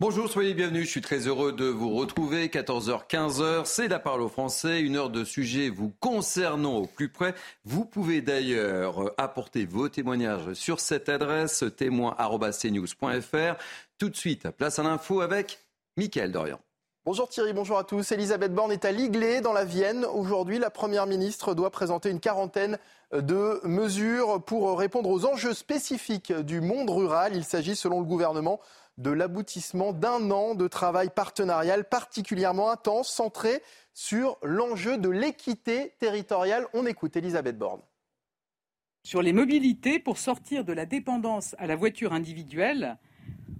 [0.00, 0.84] Bonjour, soyez bienvenus.
[0.84, 2.46] Je suis très heureux de vous retrouver.
[2.46, 4.80] 14h, 15h, c'est la parole aux Français.
[4.80, 7.34] Une heure de sujets vous concernant au plus près.
[7.64, 13.60] Vous pouvez d'ailleurs apporter vos témoignages sur cette adresse témoin.cnews.fr.
[13.98, 15.58] Tout de suite, place à l'info avec
[15.96, 16.60] Mickaël Dorian.
[17.04, 18.12] Bonjour Thierry, bonjour à tous.
[18.12, 20.04] Elisabeth Borne est à Liglé, dans la Vienne.
[20.04, 22.78] Aujourd'hui, la Première ministre doit présenter une quarantaine
[23.12, 27.34] de mesures pour répondre aux enjeux spécifiques du monde rural.
[27.34, 28.60] Il s'agit, selon le gouvernement,
[28.98, 33.62] de l'aboutissement d'un an de travail partenarial particulièrement intense, centré
[33.94, 36.66] sur l'enjeu de l'équité territoriale.
[36.74, 37.80] On écoute Elisabeth Borne.
[39.04, 42.98] Sur les mobilités, pour sortir de la dépendance à la voiture individuelle,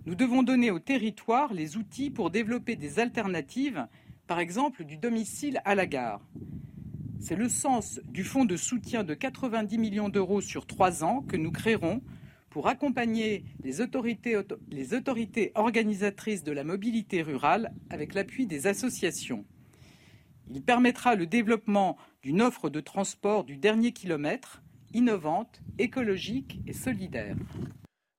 [0.06, 3.86] nous devons donner aux territoires les outils pour développer des alternatives,
[4.26, 6.20] par exemple du domicile à la gare.
[7.20, 11.36] C'est le sens du fonds de soutien de 90 millions d'euros sur trois ans que
[11.36, 12.00] nous créerons
[12.50, 19.44] pour accompagner les autorités, organisatrices de la mobilité rurale avec l'appui des associations.
[20.50, 24.62] Il permettra le développement d'une offre de transport du dernier kilomètre,
[24.94, 27.36] innovante, écologique et solidaire.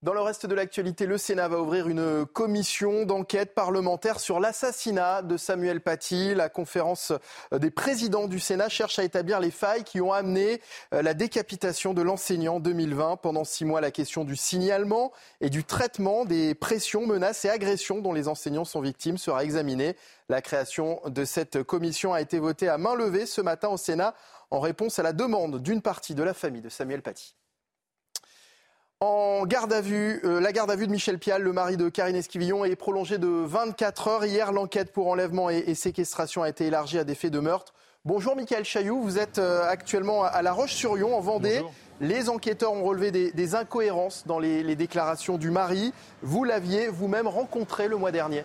[0.02, 5.23] Dans le reste de l'actualité, le Sénat va ouvrir une commission d'enquête parlementaire sur l'assassinat
[5.23, 6.33] de Samuel Paty.
[6.36, 7.11] La conférence
[7.52, 10.61] des présidents du Sénat cherche à établir les failles qui ont amené
[10.94, 13.17] euh, la décapitation de l'enseignant 2020.
[13.17, 15.11] Pendant six mois, la question du signalement
[15.42, 19.97] et du traitement des pressions, menaces et agressions dont les enseignants sont victimes sera examinée.
[20.30, 24.15] La création de cette commission a été votée à main levée ce matin au Sénat
[24.49, 27.36] en réponse à la demande d'une partie de la famille de Samuel Paty.
[29.02, 31.87] En garde à vue, euh, la garde à vue de Michel Pial, le mari de
[31.87, 34.26] Karine Esquivillon, est prolongée de 24 heures.
[34.26, 37.73] Hier, l'enquête pour enlèvement et, séquestration a été élargie à des faits de meurtre.
[38.04, 41.61] Bonjour Michael Chailloux, vous êtes euh, actuellement à La Roche-sur-Yon, en Vendée.
[42.02, 45.93] Les enquêteurs ont relevé des, incohérences dans les déclarations du mari.
[46.21, 48.43] Vous l'aviez vous-même rencontré le mois dernier.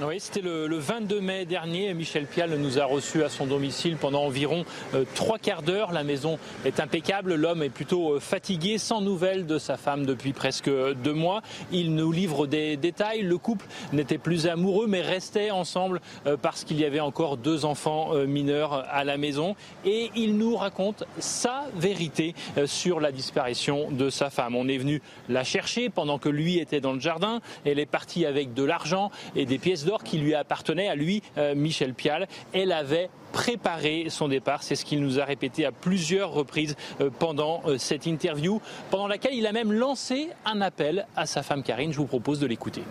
[0.00, 1.92] Oui, c'était le, 22 mai dernier.
[1.92, 4.64] Michel Pial nous a reçus à son domicile pendant environ
[4.94, 5.90] euh, trois quarts d'heure.
[5.90, 7.34] La maison est impeccable.
[7.34, 11.42] L'homme est plutôt euh, fatigué, sans nouvelles de sa femme depuis presque deux mois.
[11.72, 13.22] Il nous livre des détails.
[13.22, 17.64] Le couple n'était plus amoureux, mais restait ensemble euh, parce qu'il y avait encore deux
[17.64, 19.56] enfants mineurs à la maison.
[19.84, 24.54] Et il nous raconte sa vérité sur la disparition de sa femme.
[24.54, 27.40] On est venu la chercher pendant que lui était dans le jardin.
[27.64, 31.54] Elle est partie avec de l'argent et des pièces qui lui appartenait à lui, euh,
[31.54, 32.28] Michel Pial.
[32.52, 34.62] Elle avait préparé son départ.
[34.62, 38.60] C'est ce qu'il nous a répété à plusieurs reprises euh, pendant euh, cette interview,
[38.90, 41.92] pendant laquelle il a même lancé un appel à sa femme Karine.
[41.92, 42.82] Je vous propose de l'écouter.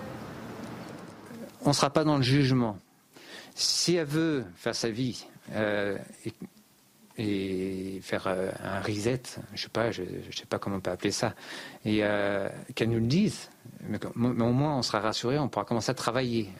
[1.64, 2.78] On ne sera pas dans le jugement.
[3.54, 5.26] Si elle veut faire sa vie
[7.18, 9.24] et, faire un reset,
[9.56, 11.34] je sais je, sais pas comment on peut appeler ça,
[11.84, 12.04] et
[12.76, 13.50] qu'elle nous le dise.
[13.82, 16.52] mais, au moins, on sera rassuré, on pourra commencer à travailler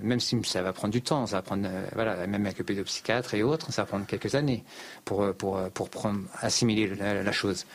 [0.00, 2.64] même si ça va prendre du temps, ça va prendre, euh, voilà, même avec le
[2.64, 4.64] pédopsychiatre et autres, ça va prendre quelques années
[5.04, 7.66] pour, euh, pour, euh, pour prendre, assimiler la, chose.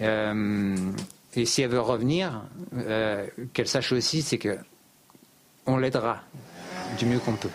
[0.00, 2.42] et si elle veut revenir,
[3.52, 4.58] qu'elle sache aussi, c'est que
[5.66, 6.20] on l'aidera
[6.98, 7.48] du mieux qu'on peut.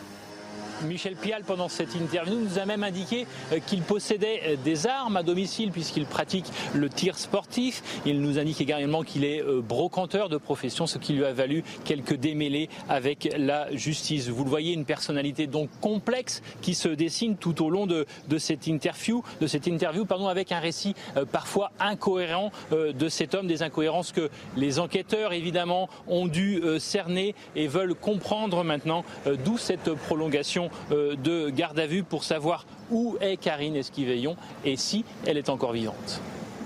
[0.83, 5.17] Michel Pial, pendant cette interview, nous a même indiqué euh, qu'il possédait euh, des armes
[5.17, 7.83] à domicile puisqu'il pratique le tir sportif.
[8.05, 11.63] Il nous indique également qu'il est euh, brocanteur de profession, ce qui lui a valu
[11.83, 14.29] quelques démêlés avec la justice.
[14.29, 18.05] Vous le voyez, une personnalité donc complexe qui se dessine tout au long de,
[18.37, 20.95] cette interview, de cette interview pardon, avec un récit
[21.31, 27.67] parfois incohérent de cet homme, des incohérences que les enquêteurs évidemment ont dû cerner et
[27.67, 29.03] veulent comprendre maintenant
[29.43, 34.35] d'où cette prolongation euh, de garde à vue pour savoir où est Karine Esquiveillon
[34.65, 36.21] et si elle est encore vivante.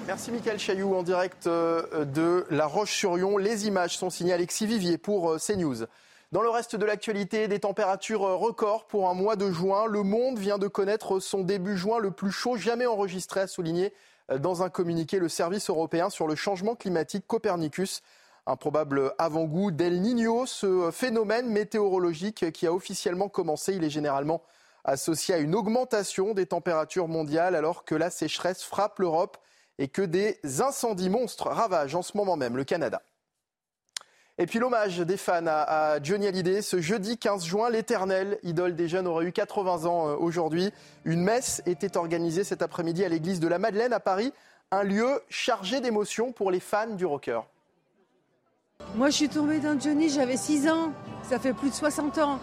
[0.07, 3.37] Merci Michael Chailloux en direct euh, de La Roche-sur-Yon.
[3.37, 5.85] Les images sont signées Alexis Vivier pour euh, CNews.
[6.31, 9.85] Dans le reste de l'actualité, des températures records pour un mois de juin.
[9.85, 13.93] Le monde vient de connaître son début juin le plus chaud jamais enregistré, a souligné
[14.39, 18.01] dans un communiqué le service européen sur le changement climatique Copernicus.
[18.45, 24.41] Un probable avant-goût d'El Niño, ce phénomène météorologique qui a officiellement commencé, il est généralement
[24.83, 29.37] associé à une augmentation des températures mondiales alors que la sécheresse frappe l'Europe
[29.77, 33.01] et que des incendies monstres ravagent en ce moment même le Canada.
[34.37, 36.61] Et puis l'hommage des fans à, Johnny Hallyday.
[36.63, 40.71] Ce jeudi 15 juin, l'éternel idole des jeunes aurait eu 80 ans euh, aujourd'hui.
[41.05, 44.33] Une messe était organisée cet après-midi à l'église de la Madeleine à Paris,
[44.71, 47.41] un lieu chargé d'émotions pour les fans du rocker.
[48.95, 50.91] Moi, je suis tombée dans Johnny, j'avais 6 ans.
[51.29, 52.39] Ça fait plus de 60 ans.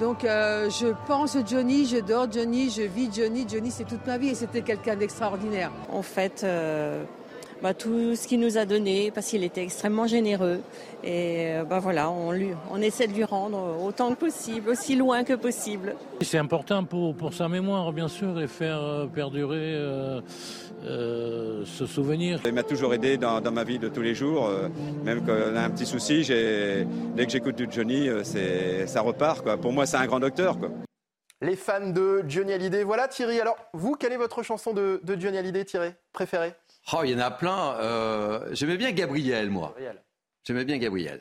[0.00, 3.46] Donc, euh, je pense Johnny, je dors Johnny, je vis Johnny.
[3.48, 5.70] Johnny, c'est toute ma vie et c'était quelqu'un d'extraordinaire.
[5.92, 7.04] En fait, euh,
[7.62, 10.60] bah, tout ce qu'il nous a donné parce qu'il était extrêmement généreux.
[11.04, 14.96] Et euh, bah, voilà, on, lui, on essaie de lui rendre autant que possible, aussi
[14.96, 15.94] loin que possible.
[16.20, 20.20] C'est important pour, pour sa mémoire, bien sûr, et faire euh, perdurer euh,
[21.64, 22.40] ce souvenir.
[22.44, 24.50] Il m'a toujours aidé dans, dans, ma vie de tous les jours.
[25.04, 28.08] même quand on a un petit souci, dès que j'écoute du Johnny,
[28.86, 29.42] ça repart.
[29.42, 29.56] Quoi.
[29.56, 30.58] Pour moi, c'est un grand docteur.
[30.58, 30.70] Quoi.
[31.40, 32.84] Les fans de Johnny Hallyday.
[32.84, 33.40] Voilà Thierry.
[33.40, 36.54] Alors, vous, quelle est votre chanson de, de Johnny Hallyday, Thierry, préférée?
[36.92, 37.76] Oh, il y en a plein.
[37.76, 39.74] Euh, j'aimais bien Gabriel, moi.
[40.44, 41.20] J'aimais bien Gabriel.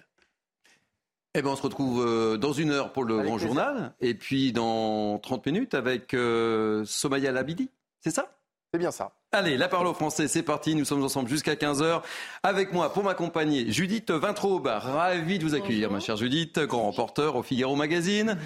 [1.34, 4.52] Eh bien, on se retrouve euh, dans une heure pour le grand journal, et puis
[4.52, 7.70] dans 30 minutes avec euh, Somaya Labidi.
[8.02, 8.38] C'est ça?
[8.74, 9.14] C'est bien ça.
[9.32, 10.76] Allez, la parole au français, c'est parti.
[10.76, 12.02] Nous sommes ensemble jusqu'à 15h.
[12.44, 14.68] Avec moi, pour m'accompagner, Judith Vintraube.
[14.68, 18.38] Ravi de vous accueillir, ma chère Judith, grand reporter au Figaro Magazine.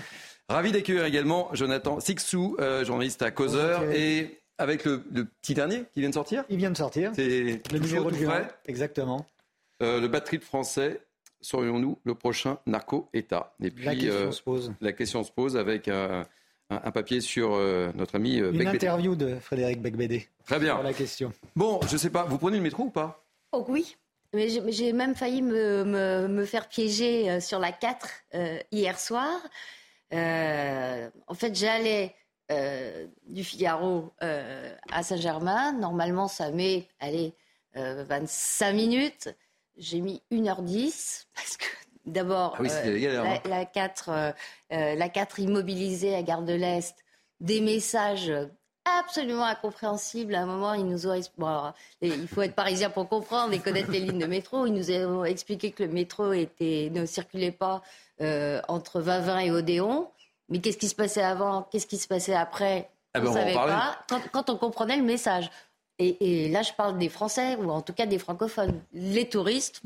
[0.48, 3.84] Ravi d'accueillir également Jonathan Sixou, journaliste à Causeur.
[3.92, 6.44] Et avec le, petit dernier qui vient de sortir?
[6.50, 7.12] Il vient de sortir.
[7.16, 8.18] C'est le numéro de.
[8.66, 9.26] Exactement.
[9.82, 11.02] Euh, le batterie de français,
[11.42, 13.56] serions-nous le prochain narco-État?
[13.62, 14.74] Et puis, la question euh, se pose.
[14.82, 16.26] La question se pose avec un,
[16.94, 20.28] papier sur euh, notre ami Une interview de Frédéric Becbédé.
[20.46, 20.76] Très bien.
[20.76, 21.34] Sur la question.
[21.56, 23.26] Bon, je sais pas, vous prenez le métro ou pas?
[23.52, 23.98] Oh oui.
[24.34, 28.10] Mais j'ai même failli me, me, faire piéger sur la 4
[28.72, 29.40] hier soir.
[30.12, 32.14] en fait, j'allais
[32.52, 35.74] euh, du Figaro euh, à Saint-Germain.
[35.74, 37.34] Normalement, ça met, allez,
[37.74, 39.36] 25 euh, minutes.
[39.78, 41.66] J'ai mis 1h10 parce que
[42.06, 44.34] d'abord, ah la, 4,
[44.70, 46.96] la 4 immobilisée à Gare de l'Est,
[47.40, 48.32] des messages
[48.86, 50.36] absolument incompréhensibles.
[50.36, 53.90] À un moment, ils nous ont bon, il faut être parisien pour comprendre et connaître
[53.90, 54.68] les lignes de métro.
[54.68, 57.82] Ils nous ont expliqué que le métro était, ne circulait pas
[58.68, 60.12] entre Vavin et Odéon.
[60.50, 61.64] Mais qu'est-ce qui se passait avant?
[61.64, 62.90] Qu'est-ce qui se passait après?
[63.14, 65.50] Ah ben, On ne savait pas quand, on comprenait le message.
[65.98, 68.82] Et, là, je parle des Français, ou en tout cas des francophones.
[68.94, 69.82] Les touristes.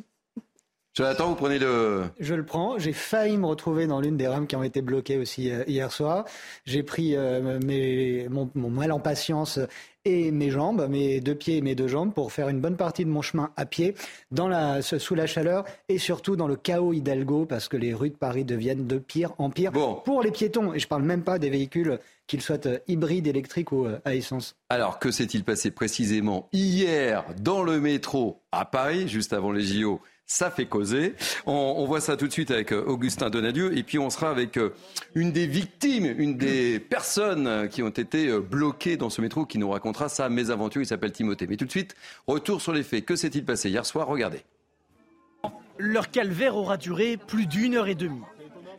[0.99, 2.03] Jonathan, vous prenez le.
[2.19, 2.77] Je le prends.
[2.77, 5.93] J'ai failli me retrouver dans l'une des rames qui ont été bloquées aussi euh, hier
[5.93, 6.25] soir.
[6.65, 9.61] J'ai pris euh, mes, mon, mon, mal en patience
[10.03, 13.05] et mes jambes, mes deux pieds et mes deux jambes, pour faire une bonne partie
[13.05, 13.95] de mon chemin à pied,
[14.31, 18.09] dans la, sous la chaleur et surtout dans le chaos Hidalgo, parce que les rues
[18.09, 19.71] de Paris deviennent de pire en pire
[20.03, 20.73] pour les piétons.
[20.73, 21.97] Et je ne parle même pas des véhicules,
[22.27, 24.57] qu'ils soient euh, hybrides, électriques ou à essence.
[24.67, 30.01] Alors, que s'est-il passé précisément hier dans le métro à Paris, juste avant les JO
[30.29, 31.15] ça fait causer.
[31.47, 34.57] On, voit ça tout de suite avec euh, Augustin Donadieu et puis on sera avec
[34.57, 34.75] euh,
[35.15, 39.57] une des victimes, une des personnes qui ont été euh, bloquées dans ce métro qui
[39.57, 40.83] nous racontera sa mésaventure.
[40.83, 41.47] Il s'appelle Timothée.
[41.47, 41.95] Mais tout de suite,
[42.27, 43.05] retour sur les faits.
[43.05, 44.07] Que s'est-il passé hier soir?
[44.07, 44.43] Regardez.
[45.79, 48.21] Leur calvaire aura duré plus d'une heure et demie.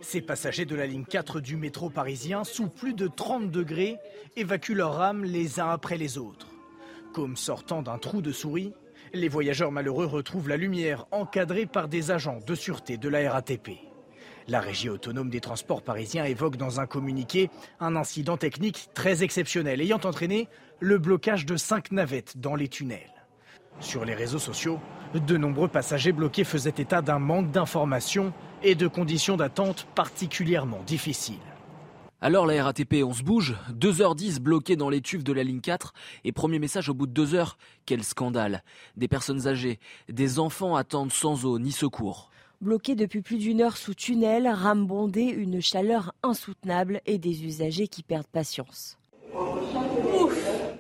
[0.03, 3.97] Ces passagers de la ligne 4 du métro parisien, sous plus de 30 degrés,
[4.37, 6.47] évacuent leurs âmes les uns après les autres.
[7.13, 8.73] Comme sortant d'un trou de souris,
[9.13, 13.71] les voyageurs malheureux retrouvent la lumière encadrée par des agents de sûreté de la RATP.
[14.49, 19.81] La régie autonome des transports parisiens évoque dans un communiqué un incident technique très exceptionnel
[19.81, 20.49] ayant entraîné
[20.81, 23.27] le blocage de cinq navettes dans les tunnels.
[23.81, 24.79] Sur les réseaux sociaux,
[25.15, 28.33] de nombreux passagers bloqués faisaient état d'un manque d'informations
[28.63, 31.39] et de conditions d'attente particulièrement difficiles.
[32.23, 35.95] Alors la RATP, on se bouge 2h10 bloqué dans les tubes de la ligne 4
[36.25, 37.57] et premier message au bout de 2 heures.
[37.87, 38.63] Quel scandale.
[38.99, 39.79] Des personnes âgées,
[40.11, 42.31] des enfants attendent sans eau ni secours.
[42.61, 47.89] Bloqués depuis plus d'une heure sous tunnel, rame bondée, une chaleur insoutenable et des usagers
[47.89, 48.99] qui perdent patience.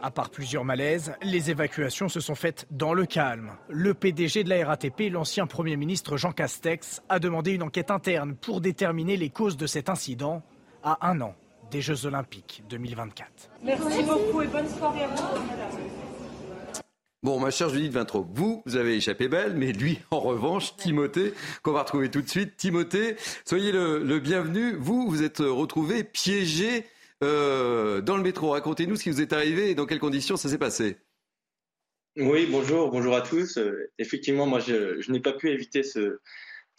[0.02, 3.52] À part plusieurs malaises, les évacuations se sont faites dans le calme.
[3.70, 8.35] Le PDG de la RATP, l'ancien Premier ministre Jean Castex, a demandé une enquête interne
[8.35, 10.42] pour déterminer les causes de cet incident
[10.83, 11.35] à un an
[11.71, 13.29] des Jeux Olympiques 2024.
[13.63, 15.23] Merci beaucoup et bonne soirée à vous.
[17.23, 21.35] Bon, ma chère Judith Vintraud, vous, vous avez échappé belle, mais lui, en revanche, Timothée,
[21.63, 22.57] qu'on va retrouver tout de suite.
[22.57, 24.73] Timothée, soyez le, bienvenu.
[24.73, 26.87] Vous, vous êtes retrouvé piégé
[27.23, 28.51] euh, dans le métro.
[28.51, 30.97] Racontez-nous ce qui vous est arrivé et dans quelles conditions ça s'est passé.
[32.17, 33.59] Oui, bonjour, bonjour à tous.
[33.59, 36.21] Euh, effectivement, moi, je, je n'ai pas pu éviter ce,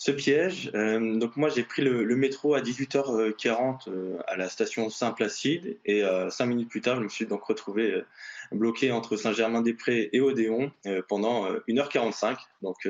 [0.02, 0.72] ce piège.
[0.74, 6.02] Euh, donc moi j'ai pris le, métro à 18h40 euh, à la station Saint-Placide et
[6.32, 8.02] cinq minutes plus tard je me suis donc retrouvé
[8.52, 10.72] bloqué entre Saint-Germain-des-Prés et Odéon
[11.08, 12.90] pendant 1h45, donc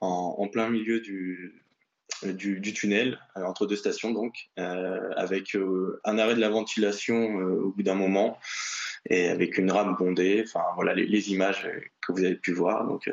[0.00, 1.62] en, plein milieu du,
[2.24, 5.56] du, tunnel entre deux stations donc avec
[6.04, 8.38] un arrêt de la ventilation au bout d'un moment
[9.08, 10.42] et avec une rame bondée.
[10.44, 11.70] Enfin voilà les, les, images
[12.00, 13.08] que vous avez pu voir donc.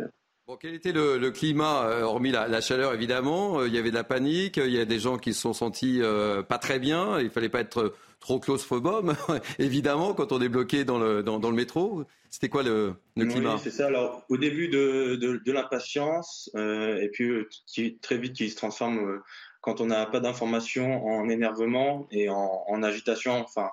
[0.47, 3.95] Bon, quel était le, climat, euh, hormis la, chaleur évidemment euh, Il y avait de
[3.95, 7.19] la panique, il y a des gens qui se sont sentis euh, pas très bien,
[7.19, 9.15] il fallait pas être trop claustrophobe,
[9.59, 12.03] évidemment, quand on est bloqué dans le, dans, le métro.
[12.29, 13.87] C'était quoi le, climat Oui, c'est ça.
[13.87, 17.31] Alors, au début de, de, l'impatience, et puis
[17.65, 19.21] qui, très vite qui se transforme
[19.61, 23.39] quand on n'a pas d'informations en énervement et en, en agitation.
[23.39, 23.71] Enfin,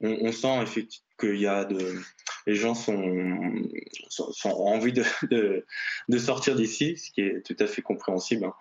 [0.00, 2.00] on, on sent effectivement qu'il y a de,
[2.46, 3.02] les gens sont,
[4.08, 5.04] sont, ont envie de,
[6.08, 8.46] de, sortir d'ici, ce qui est tout à fait compréhensible.
[8.46, 8.54] Hein.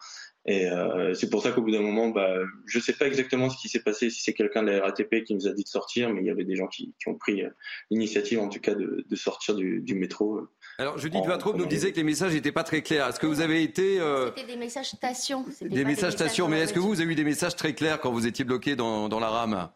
[0.46, 3.50] Et euh, c'est pour ça qu'au bout d'un moment, bah, je ne sais pas exactement
[3.50, 5.70] ce qui s'est passé, si c'est quelqu'un de la RATP qui nous a dit de
[5.70, 7.50] sortir, mais il y avait des gens qui, qui ont pris euh,
[7.90, 10.42] l'initiative, en tout cas, de, de sortir du, du, métro.
[10.80, 13.08] Alors, Judith Vatrop nous disait que les messages n'étaient pas très clairs.
[13.08, 14.02] Est-ce que vous avez été...
[14.02, 14.32] Euh...
[14.36, 15.46] C'était des messages stations.
[15.62, 18.12] Des messages stations, mais est-ce que vous, vous avez eu des messages très clairs quand
[18.12, 19.70] vous étiez bloqué dans, dans la rame?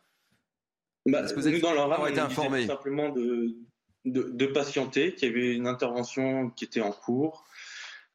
[1.08, 3.56] Bah, que vous êtes, dans leur été informés simplement de,
[4.06, 7.46] de, patienter, qu'il y avait une intervention qui était en cours,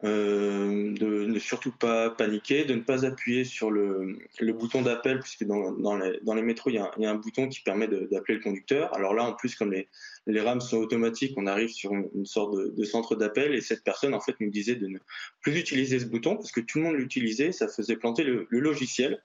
[0.05, 5.21] euh, de ne surtout pas paniquer, de ne pas appuyer sur le, le bouton d'appel,
[5.21, 7.15] puisque dans, dans, les, dans les métros, il y, a un, il y, a un,
[7.15, 8.93] bouton qui permet d'appeler le conducteur.
[8.95, 9.87] Alors là, en plus, comme les,
[10.27, 13.85] les rames sont automatiques, on arrive sur une, sorte de, de centre d'appel, et cette
[13.85, 14.99] personne, en fait, nous disait de ne
[15.41, 18.59] plus utiliser ce bouton, parce que tout le monde l'utilisait, ça faisait planter le, le
[18.59, 19.23] logiciel.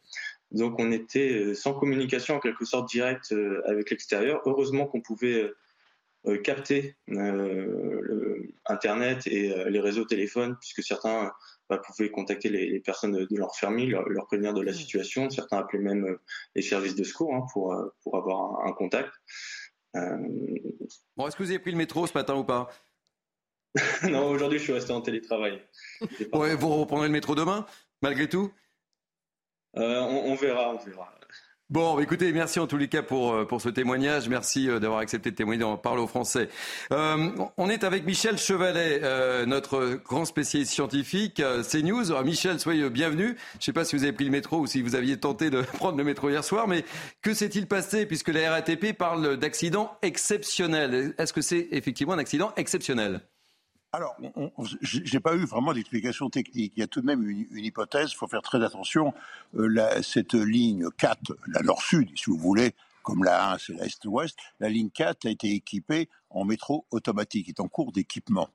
[0.52, 4.42] Donc on était euh, sans communication en quelque sorte directe euh, avec l'extérieur.
[4.46, 5.52] Heureusement qu'on pouvait
[6.26, 6.96] euh, capter
[8.66, 11.32] Internet et les réseaux téléphones, puisque certains
[11.70, 15.30] bah, pouvaient contacter les, personnes de leur famille, leur, prévenir de la situation.
[15.30, 16.18] Certains appelaient même
[16.54, 17.74] les services de secours hein, pour,
[18.04, 19.10] pour avoir un, contact.
[19.94, 22.68] Bon, est-ce que vous avez pris le métro ce matin ou pas?
[24.10, 25.62] Non, aujourd'hui je suis resté en télétravail.
[26.34, 27.66] vous reprendrez le métro demain,
[28.02, 28.52] malgré tout?
[29.80, 31.14] Euh, on, verra, on verra.
[31.70, 34.30] Bon, écoutez, merci en tous les cas pour, euh, pour ce témoignage.
[34.30, 36.48] Merci euh, d'avoir accepté de témoigner dans Parle aux Français.
[36.92, 39.02] on est avec Michel Chevalet,
[39.46, 42.12] notre grand spécialiste scientifique, CNews.
[42.12, 43.26] Alors, Michel, soyez bienvenu.
[43.26, 45.50] Je ne sais pas si vous avez pris le métro ou si vous aviez tenté
[45.50, 46.86] de prendre le métro hier soir, mais
[47.22, 51.14] que s'est-il passé puisque la RATP parle d'accident exceptionnel?
[51.18, 53.22] Est-ce que c'est effectivement un accident exceptionnel?
[53.94, 54.18] Alors,
[54.82, 56.74] je n'ai pas eu vraiment d'explication technique.
[56.76, 59.14] Il y a tout de même une, hypothèse, il faut faire très attention.
[59.56, 64.70] Euh, cette ligne 4, la nord-sud, si vous voulez, comme la 1, c'est l'est-ouest, la
[64.70, 68.50] ligne 4 a été équipée en métro automatique, est en cours d'équipement.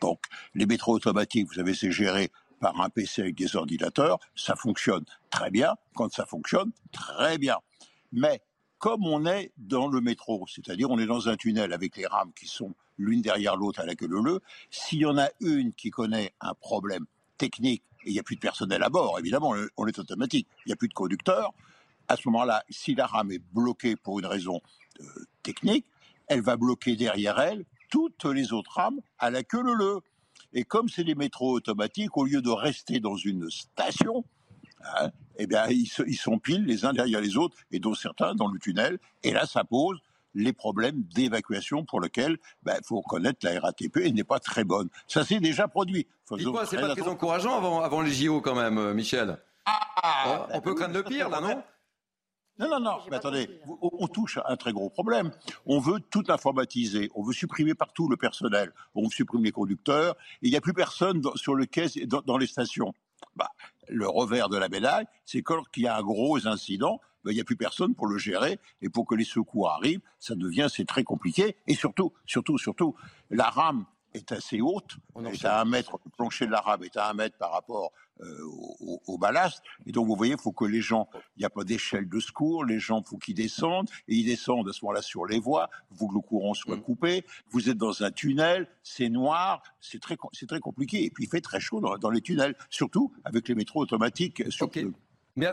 [0.00, 0.20] Donc,
[0.54, 2.30] les métros automatiques, vous savez, c'est géré
[2.60, 5.74] par un PC avec des ordinateurs, ça fonctionne très bien.
[5.94, 7.56] Quand ça fonctionne, très bien.
[8.12, 8.40] Mais
[8.78, 12.32] comme on est dans le métro, c'est-à-dire on est dans un tunnel avec les rames
[12.38, 14.40] qui sont l'une derrière l'autre à la queue leu
[14.70, 17.06] s'il y en a une qui connaît un problème
[17.38, 20.68] technique, et il n'y a plus de personnel à bord, évidemment, on est automatique, il
[20.68, 21.52] n'y a plus de conducteur,
[22.08, 24.60] à ce moment-là, si la rame est bloquée pour une raison
[25.00, 25.04] euh,
[25.42, 25.86] technique,
[26.28, 30.00] elle va bloquer derrière elle toutes les autres rames à la queue leu
[30.52, 34.24] Et comme c'est des métros automatiques, au lieu de rester dans une station,
[34.82, 38.34] hein, eh bien, ils, ils sont pile les uns derrière les autres, et dont certains
[38.34, 38.98] dans le tunnel.
[39.22, 40.00] Et là, ça pose
[40.36, 44.88] les problèmes d'évacuation pour lesquels il ben, faut reconnaître la RATP n'est pas très bonne.
[45.08, 46.06] Ça s'est déjà produit.
[46.30, 49.38] Dites-moi, c'est pas très encourageant avant, avant les JO quand même, euh, Michel.
[49.64, 51.62] Ah, on, peut craindre le pire là, non?
[52.58, 55.30] Non, non, non, mais attendez, on touche à un très gros problème.
[55.66, 60.46] On veut tout informatiser, on veut supprimer partout le personnel, on supprime les conducteurs, et
[60.46, 62.94] il n'y a plus personne sur le quai, dans, dans les stations.
[63.34, 63.50] Bah,
[63.88, 67.34] le revers de la médaille, c'est quand il y a un gros incident, ben, il
[67.34, 70.68] n'y a plus personne pour le gérer et pour que les secours arrivent, ça devient
[70.70, 71.56] c'est très compliqué.
[71.66, 72.94] Et surtout, surtout, surtout,
[73.30, 73.84] la rame
[74.16, 77.10] est assez haute, on est à un mètre, le plancher de la rame est à
[77.10, 78.38] un mètre par rapport euh,
[79.06, 79.62] au, ballast.
[79.84, 82.18] Et donc, vous voyez, il faut que les gens, il n'y a pas d'échelle de
[82.18, 85.68] secours, les gens, faut qu'ils descendent, et ils descendent à ce moment-là sur les voies,
[85.90, 86.82] il faut que le courant soit mm.
[86.82, 91.04] coupé, vous êtes dans un tunnel, c'est noir, c'est très, c'est très compliqué.
[91.04, 94.50] Et puis, il fait très chaud dans, les tunnels, surtout avec les métros automatiques.
[94.50, 94.70] Sur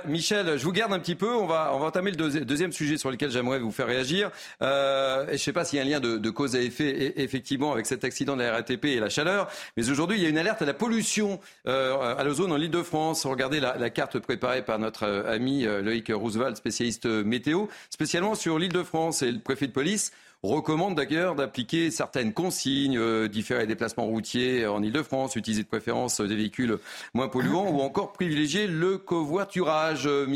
[0.05, 1.35] Michel, je vous garde un petit peu.
[1.35, 4.31] On va, entamer le deuxième sujet sur lequel j'aimerais vous faire réagir.
[4.61, 7.73] Euh, je ne sais pas s'il y a un lien de, cause à effet, effectivement,
[7.73, 9.49] avec cet accident de la RATP et la chaleur.
[9.75, 13.25] Mais aujourd'hui, il y a une alerte à la pollution euh, à l'ozone en Ile-de-France.
[13.25, 19.21] Regardez la, carte préparée par notre euh, ami Loïc Roosevelt, spécialiste météo, spécialement sur l'Île-de-France
[19.21, 20.13] et le préfet de police
[20.49, 26.19] recommande d'ailleurs d'appliquer certaines consignes, euh, différer les déplacements routiers en Ile-de-France, utiliser de préférence
[26.19, 26.77] des véhicules
[27.13, 30.05] moins polluants ou encore privilégier le covoiturage.
[30.05, 30.27] Euh,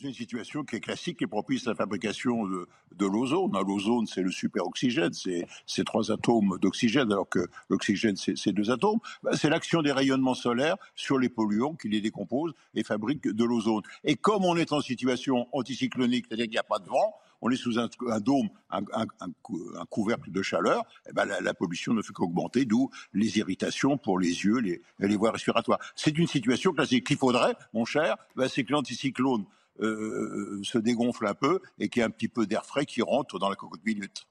[0.00, 3.52] Michel une situation qui est classique et propice à la fabrication de, l'ozone.
[3.66, 8.98] L'ozone, c'est le superoxygène, c'est ces trois atomes d'oxygène, alors que l'oxygène, c'est deux atomes.
[9.22, 13.44] Ben, c'est l'action des rayonnements solaires sur les polluants qui les décomposent et fabriquent de
[13.44, 13.82] l'ozone.
[14.04, 17.50] Et comme on est en situation anticyclonique, c'est-à-dire qu'il n'y a pas de vent, on
[17.50, 17.88] est sous un,
[18.20, 23.96] dôme, un, couvercle de chaleur, eh ben la, pollution ne fait qu'augmenter, d'où les irritations
[23.96, 25.78] pour les yeux, les, les voies respiratoires.
[25.94, 27.06] C'est une situation classique.
[27.06, 29.46] Qu'il faudrait, mon cher, ben c'est que l'anticyclone
[29.80, 33.02] euh, se dégonfle un peu et qu'il y a un petit peu d'air frais qui
[33.02, 34.26] rentre dans la cocotte minute.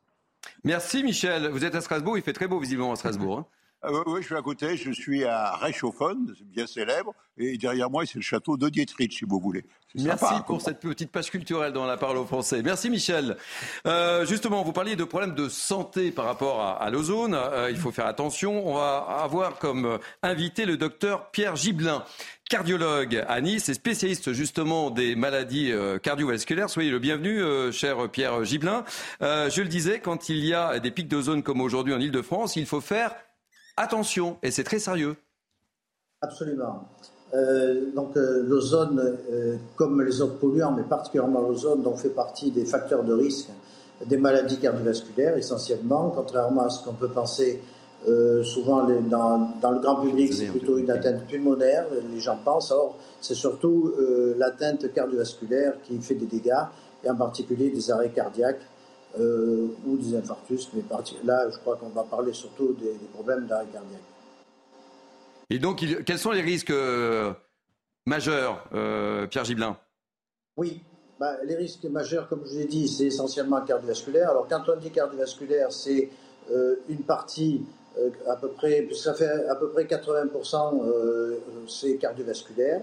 [0.64, 1.50] Merci Michel.
[1.50, 3.40] Vous êtes à Strasbourg, il fait très beau visiblement à Strasbourg.
[3.40, 3.46] Hein.
[3.82, 7.90] Ah oui, je suis à côté, je suis à Reichshofen, c'est bien célèbre, et derrière
[7.90, 9.64] moi, c'est le château de Dietrich, si vous voulez.
[9.96, 12.62] Merci pour cette petite page culturelle dans la parole au français.
[12.62, 13.38] Merci Michel.
[13.88, 17.34] Euh, justement, vous parliez de problèmes de santé par rapport à, l'ozone.
[17.34, 18.68] Euh, il faut faire attention.
[18.68, 22.04] On va avoir comme invité le docteur Pierre Gibelin,
[22.50, 26.70] cardiologue à Nice et spécialiste justement des maladies euh, cardiovasculaires.
[26.70, 28.84] Soyez le bienvenu, cher Pierre Gibelin.
[29.22, 32.68] je le disais, quand il y a des pics d'ozone comme aujourd'hui en Ile-de-France, il
[32.68, 33.16] faut faire
[33.80, 35.16] attention, et c'est très sérieux.
[36.22, 36.84] Absolument.
[37.34, 42.52] Euh, donc euh, l'ozone, euh, comme les autres polluants, mais particulièrement l'ozone, donc fait partie
[42.52, 43.50] des facteurs de risque
[44.06, 47.62] des maladies cardiovasculaires essentiellement, contrairement à ce qu'on peut penser
[48.46, 52.72] souvent dans, dans, le grand public, c'est plutôt une atteinte pulmonaire, les gens pensent.
[52.72, 53.94] Or, c'est surtout
[54.38, 56.64] l'atteinte cardiovasculaire qui fait des dégâts,
[57.04, 58.62] et en particulier des arrêts cardiaques
[59.18, 60.84] euh, ou des infarctus, mais
[61.24, 64.02] là, je crois qu'on va parler surtout des, problèmes d'arrêt cardiaque.
[65.50, 67.34] Et donc, quels sont les risques euh,
[68.06, 69.78] majeurs, euh, Pierre Gibelin?
[70.58, 70.82] Oui,
[71.20, 74.30] bah, les risques majeurs, comme je vous ai dit, c'est essentiellement cardiovasculaire.
[74.30, 76.10] Alors, quand on dit cardiovasculaire, c'est
[76.88, 77.64] une partie
[78.28, 80.84] à peu près, ça fait à peu près 80%,
[81.68, 82.82] c'est cardiovasculaire.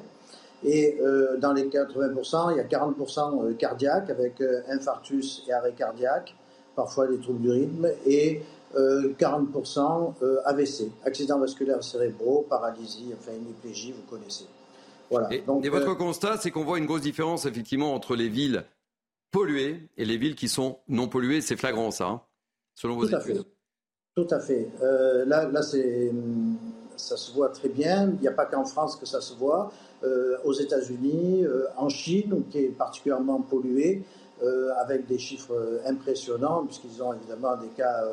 [0.65, 5.53] Et euh, dans les 80%, il y a 40% euh, cardiaque avec euh, infarctus et
[5.53, 6.35] arrêt cardiaque,
[6.75, 8.43] parfois des troubles du rythme, et
[8.75, 10.13] 40%
[10.45, 14.45] AVC, accidents vasculaires cérébraux, paralysie, enfin hémiplégie, vous connaissez.
[15.11, 15.33] Voilà.
[15.33, 18.65] Et, Donc, et votre constat, c'est qu'on voit une grosse différence effectivement entre les villes
[19.31, 21.41] polluées et les villes qui sont non polluées.
[21.41, 22.21] C'est flagrant ça, hein,
[22.75, 23.39] selon vos Tout études.
[23.39, 23.47] À fait.
[24.15, 24.69] Tout à fait.
[25.27, 26.59] là, là c'est hum,
[26.97, 28.11] ça se voit très bien.
[28.15, 29.71] Il n'y a pas qu'en France que ça se voit.
[30.05, 34.03] Euh, aux États-Unis, euh, en Chine, qui est particulièrement polluée,
[34.43, 38.05] euh, avec des chiffres impressionnants, puisqu'ils ont évidemment des cas,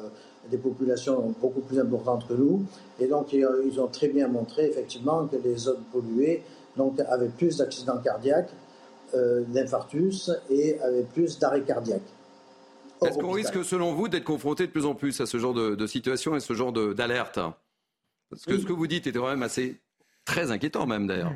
[0.50, 2.64] des populations beaucoup plus importantes que nous.
[3.02, 6.42] Et donc, ils ont très bien montré effectivement que les zones polluées
[6.78, 8.52] donc, avaient plus d'accidents cardiaques,
[9.14, 12.02] d'infarctus et avaient plus d'arrêts cardiaques.
[13.06, 15.76] Est-ce qu'on risque, selon vous, d'être confronté de plus en plus à ce genre de,
[15.76, 17.40] de situation et ce genre d'alerte?
[18.30, 19.82] Parce que ce que vous dites était quand même assez
[20.24, 21.34] très inquiétant même d'ailleurs.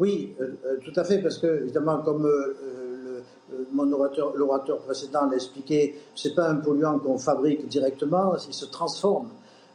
[0.00, 3.20] Oui, euh, euh, tout à fait, parce que évidemment, comme euh,
[3.70, 8.64] mon orateur, l'orateur précédent l'a expliqué, c'est pas un polluant qu'on fabrique directement, il se
[8.64, 9.28] transforme.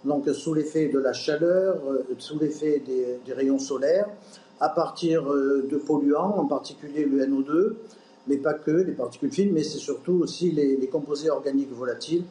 [0.04, 1.78] Donc sous l'effet de la chaleur,
[2.18, 4.08] sous l'effet des, rayons solaires,
[4.60, 7.74] à partir de polluants, en particulier le NO2,
[8.28, 12.24] mais pas que, les particules fines, mais c'est surtout aussi les, les composés organiques volatiles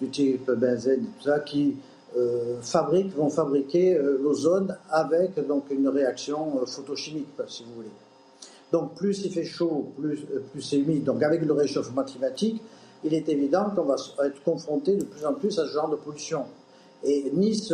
[0.00, 1.76] du type benzène et tout ça qui
[2.16, 2.60] euh,
[3.16, 7.88] vont fabriquer euh, l'ozone avec donc une réaction euh, photochimique, si vous voulez.
[8.72, 11.04] Donc plus il fait chaud, plus, plus c'est humide.
[11.04, 12.60] Donc avec le réchauffement climatique,
[13.02, 15.96] il est évident qu'on va être confronté de plus en plus à ce genre de
[15.96, 16.44] pollution.
[17.02, 17.72] Et Nice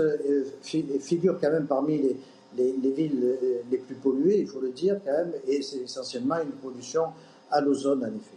[0.63, 1.99] figure quand même parmi
[2.57, 3.39] les, les, villes
[3.71, 7.05] les plus polluées, il faut le dire quand même, et c'est essentiellement une pollution
[7.51, 8.37] à l'ozone en effet.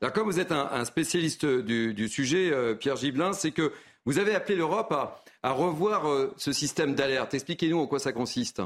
[0.00, 3.70] Alors comme vous êtes un, spécialiste du, du sujet, Pierre Gibelin, c'est que
[4.06, 7.34] vous avez appelé l'Europe à, à revoir euh, ce système d'alerte.
[7.34, 8.60] Expliquez-nous en quoi ça consiste.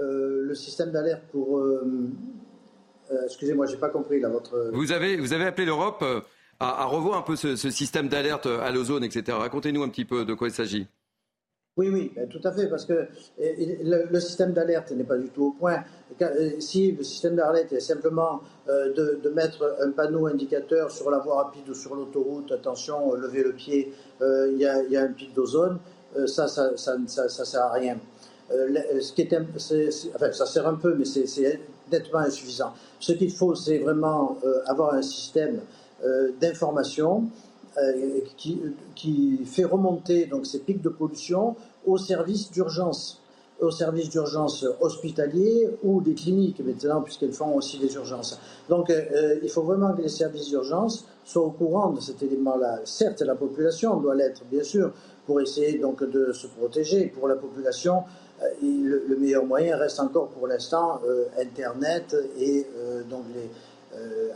[0.00, 1.58] Euh, le système d'alerte pour.
[1.58, 2.10] Euh,
[3.24, 4.70] excusez-moi, j'ai pas compris là votre.
[4.72, 6.04] Vous avez, vous avez appelé l'Europe
[6.60, 9.36] à, revoir un peu ce, système d'alerte à l'ozone, etc.
[9.38, 10.86] Racontez-nous un petit peu de quoi il s'agit.
[11.78, 13.06] Oui, oui, ben, tout à fait, parce que
[13.38, 15.84] le, système d'alerte n'est pas du tout au point.
[16.58, 21.68] Si le système d'alerte est simplement de, mettre un panneau indicateur sur la voie rapide
[21.68, 25.78] ou sur l'autoroute, attention, levez le pied, euh, il y, a un pic d'ozone,
[26.16, 27.96] euh, ça, ça, ça, sert à rien.
[28.50, 29.28] Euh, ce qui
[30.16, 31.60] enfin, ça sert un peu, mais c'est
[31.92, 32.74] nettement insuffisant.
[32.98, 34.36] Ce qu'il faut, c'est vraiment
[34.66, 35.60] avoir un système
[36.40, 37.28] d'information
[38.36, 38.60] qui,
[38.94, 43.22] qui, fait remonter donc ces pics de pollution au service d'urgence.
[43.60, 48.38] aux services d'urgence hospitaliers ou des cliniques maintenant, puisqu'elles font aussi des urgences.
[48.68, 48.92] Donc,
[49.42, 52.82] il faut vraiment que les services d'urgence soient au courant de cet élément-là.
[52.84, 54.92] Certes, la population doit l'être, bien sûr,
[55.26, 57.06] pour essayer donc de se protéger.
[57.06, 58.04] Pour la population,
[58.62, 61.00] le, meilleur moyen reste encore pour l'instant
[61.38, 62.66] Internet et
[63.10, 63.46] donc les euh,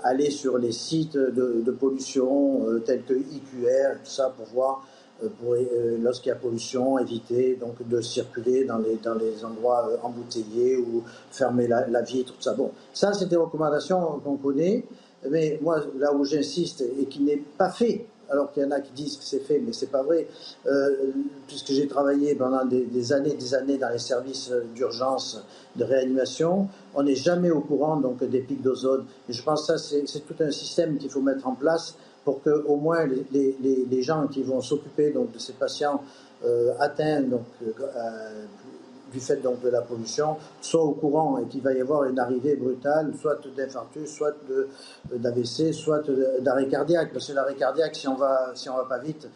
[0.03, 4.85] aller sur les sites de, pollution euh, tels que IQR, tout ça pour voir
[5.23, 10.77] euh, lorsqu'il y a pollution, éviter donc de circuler dans les, dans les endroits embouteillés
[10.77, 12.55] ou fermer la, la, vitre, tout ça.
[12.55, 14.85] Bon, ça c'est des recommandations qu'on connaît,
[15.31, 18.81] mais moi là où j'insiste et qui n'est pas fait alors qu'il y en a
[18.81, 20.27] qui disent que c'est fait, mais c'est pas vrai,
[20.67, 21.13] euh,
[21.47, 25.45] puisque j'ai travaillé pendant des, années, des années dans les services d'urgence,
[25.77, 29.05] de réanimation, on n'est jamais au courant donc des pics d'ozone.
[29.29, 32.43] Et je pense que ça, c'est tout un système qu'il faut mettre en place pour
[32.43, 33.57] que au moins les,
[33.91, 36.03] les, gens qui vont s'occuper donc de ces patients
[36.45, 38.45] euh, atteints donc euh,
[39.13, 42.19] du fait donc de la pollution, soit au courant et qu'il va y avoir une
[42.19, 44.35] arrivée brutale, soit d'infarctus, soit
[45.13, 46.03] d'AVC, soit
[46.41, 47.13] d'arrêt cardiaque.
[47.13, 49.29] Parce que l'arrêt cardiaque, si on va, si on va pas vite,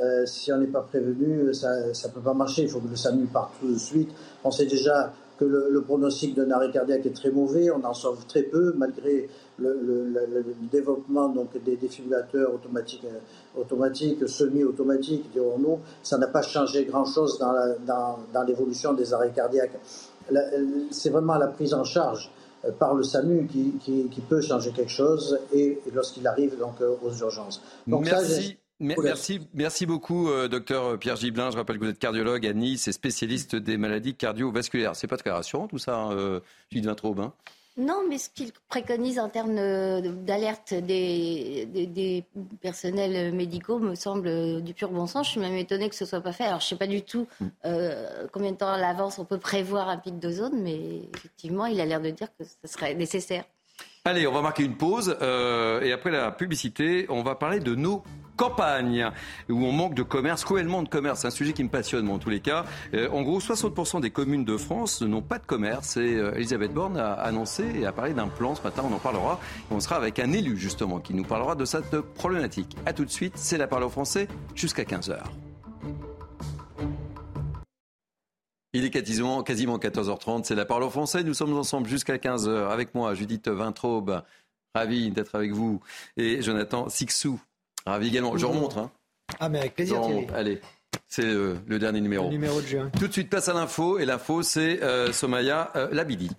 [0.00, 2.62] euh, si on n'est pas prévenu, ça ne peut pas marcher.
[2.62, 4.10] Il faut que le SAMU parte tout de suite.
[4.42, 7.70] On sait déjà que le, pronostic d'un arrêt cardiaque est très mauvais.
[7.70, 15.30] On en sauve très peu, malgré le, développement donc, des défibrillateurs automatiques, euh, automatiques semi-automatiques,
[15.32, 15.80] dirons-nous.
[16.02, 19.78] Ça n'a pas changé grand-chose dans, l'évolution des arrêts cardiaques.
[20.90, 22.30] C'est vraiment la prise en charge
[22.64, 27.12] euh, par le SAMU qui, peut changer quelque chose et, lorsqu'il arrive donc euh, aux
[27.12, 27.60] urgences.
[27.86, 28.58] Merci.
[28.80, 31.50] Merci, merci beaucoup, euh, docteur Pierre Giblin.
[31.50, 34.96] Je rappelle que vous êtes cardiologue à Nice et spécialiste des maladies cardiovasculaires.
[34.96, 37.20] C'est pas très rassurant tout ça, hein, euh, Gilles Vintraube.
[37.20, 37.32] Hein
[37.76, 39.56] non, mais ce qu'il préconise en termes
[40.24, 42.24] d'alerte des, des,
[42.62, 45.26] personnels médicaux me semble du pur bon sens.
[45.26, 46.44] Je suis même étonnée que ce soit pas fait.
[46.44, 47.46] Alors, je ne sais pas du tout mm.
[47.64, 51.80] euh, combien de temps à l'avance on peut prévoir un pic d'ozone, mais effectivement, il
[51.80, 53.44] a l'air de dire que ce serait nécessaire.
[54.04, 57.74] Allez, on va marquer une pause euh, et après la publicité, on va parler de
[57.74, 58.04] nos
[58.36, 59.10] campagne,
[59.48, 61.20] où on manque de commerce, cruellement de commerce.
[61.20, 62.64] C'est un sujet qui me passionne, moi, en tous les cas.
[62.94, 65.96] Euh, en gros, 60% des communes de France n'ont pas de commerce.
[65.96, 68.98] Et euh, Elisabeth Borne a annoncé et a parlé d'un plan ce matin, on en
[68.98, 69.40] parlera.
[69.70, 72.76] on sera avec un élu, justement, qui nous parlera de cette problématique.
[72.86, 75.18] A tout de suite, c'est la parole au français jusqu'à 15h.
[78.76, 81.22] Il est quasiment, quasiment 14h30, c'est la parole au français.
[81.22, 84.22] Nous sommes ensemble jusqu'à 15h avec moi, Judith Vintraube.
[84.74, 85.80] Ravi d'être avec vous.
[86.16, 87.40] Et Jonathan Sixou,
[87.86, 88.36] Ravi également.
[88.36, 88.76] Je remonte.
[88.76, 88.90] Hein.
[89.40, 90.00] Ah, mais avec plaisir.
[90.34, 90.60] Allez.
[91.06, 92.26] C'est euh, le dernier numéro.
[92.26, 92.90] Le numéro de juin.
[92.98, 93.98] Tout de suite, place à l'info.
[93.98, 96.30] Et l'info, c'est euh, Somaya euh, Labidi.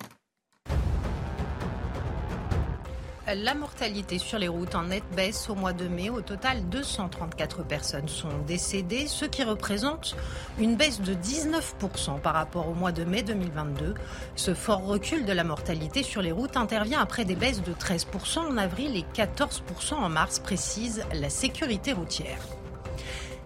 [3.34, 6.10] La mortalité sur les routes en nette baisse au mois de mai.
[6.10, 10.14] Au total, 234 personnes sont décédées, ce qui représente
[10.60, 13.94] une baisse de 19% par rapport au mois de mai 2022.
[14.36, 18.38] Ce fort recul de la mortalité sur les routes intervient après des baisses de 13%
[18.38, 22.38] en avril et 14% en mars, précise la sécurité routière.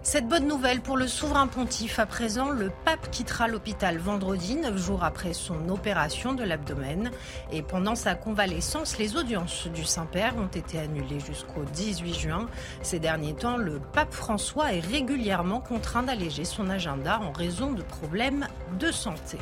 [0.02, 4.78] Cette bonne nouvelle pour le souverain pontife, à présent, le pape quittera l'hôpital vendredi, neuf
[4.78, 7.10] jours après son opération de l'abdomen.
[7.52, 12.48] Et pendant sa convalescence, les audiences du Saint-Père ont été annulées jusqu'au 18 juin.
[12.80, 17.82] Ces derniers temps, le pape François est régulièrement contraint d'alléger son agenda en raison de
[17.82, 19.36] problèmes de santé.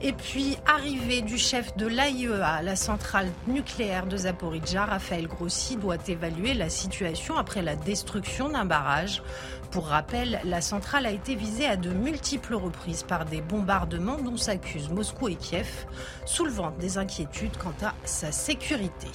[0.00, 5.96] Et puis, arrivée du chef de l'AIEA, la centrale nucléaire de Zaporizhzhia, Raphaël Grossi, doit
[6.06, 9.22] évaluer la situation après la destruction d'un barrage.
[9.70, 14.38] Pour rappel, la centrale a été visée à de multiples reprises par des bombardements dont
[14.38, 15.86] s'accusent Moscou et Kiev,
[16.24, 19.08] soulevant des inquiétudes quant à sa sécurité.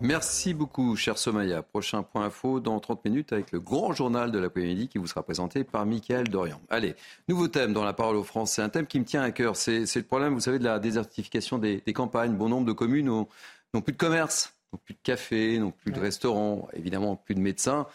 [0.00, 1.62] Merci beaucoup, cher Somaya.
[1.62, 5.22] Prochain point info dans 30 minutes avec le grand journal de l'après-midi qui vous sera
[5.22, 6.60] présenté par Michael Dorian.
[6.68, 6.96] Allez,
[7.28, 8.60] nouveau thème dans la parole aux Français.
[8.62, 9.56] Un thème qui me tient à cœur.
[9.56, 12.34] C'est le problème, vous savez, de la désertification des, des campagnes.
[12.34, 16.68] Bon nombre de communes n'ont plus de commerce plus de café, non plus de restaurants,
[16.74, 17.86] évidemment plus de médecins.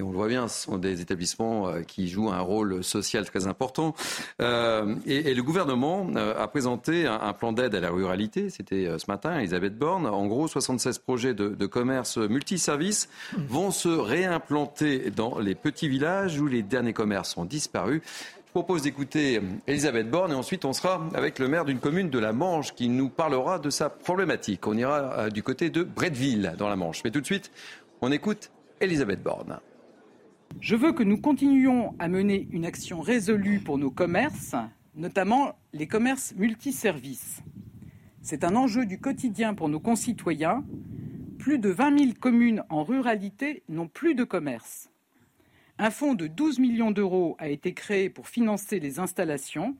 [0.00, 3.26] Et on le voit bien, ce sont des établissements euh, qui jouent un rôle social
[3.26, 3.94] très important.
[4.40, 8.48] Euh, et, le gouvernement euh, a présenté un, plan d'aide à la ruralité.
[8.48, 10.06] C'était ce matin, Elisabeth Borne.
[10.06, 16.40] En gros, 76 projets de, de commerce multiservices vont se réimplanter dans les petits villages
[16.40, 18.02] où les derniers commerces ont disparu.
[18.50, 22.18] Je propose d'écouter Elisabeth Borne et ensuite on sera avec le maire d'une commune de
[22.18, 24.66] la Manche qui nous parlera de sa problématique.
[24.66, 27.04] On ira euh, du côté de Bretteville dans la Manche.
[27.04, 27.52] Mais tout de suite,
[28.00, 29.60] on écoute Elisabeth Borne.
[30.60, 34.56] Je veux que nous continuions à mener une action résolue pour nos commerces,
[34.96, 37.44] notamment les commerces multiservices.
[38.20, 40.64] C'est un enjeu du quotidien pour nos concitoyens.
[41.38, 44.89] Plus de 20 000 communes en ruralité n'ont plus de commerce.
[45.82, 49.74] Un fonds de 12 millions d'euros a été créé pour financer les installations.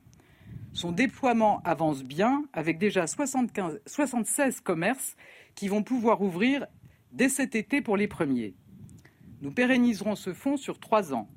[0.73, 5.15] Son déploiement avance bien, avec déjà 75, 76 commerces
[5.53, 6.65] qui vont pouvoir ouvrir
[7.11, 8.55] dès cet été pour les premiers.
[9.41, 11.29] Nous pérenniserons ce fonds sur trois ans.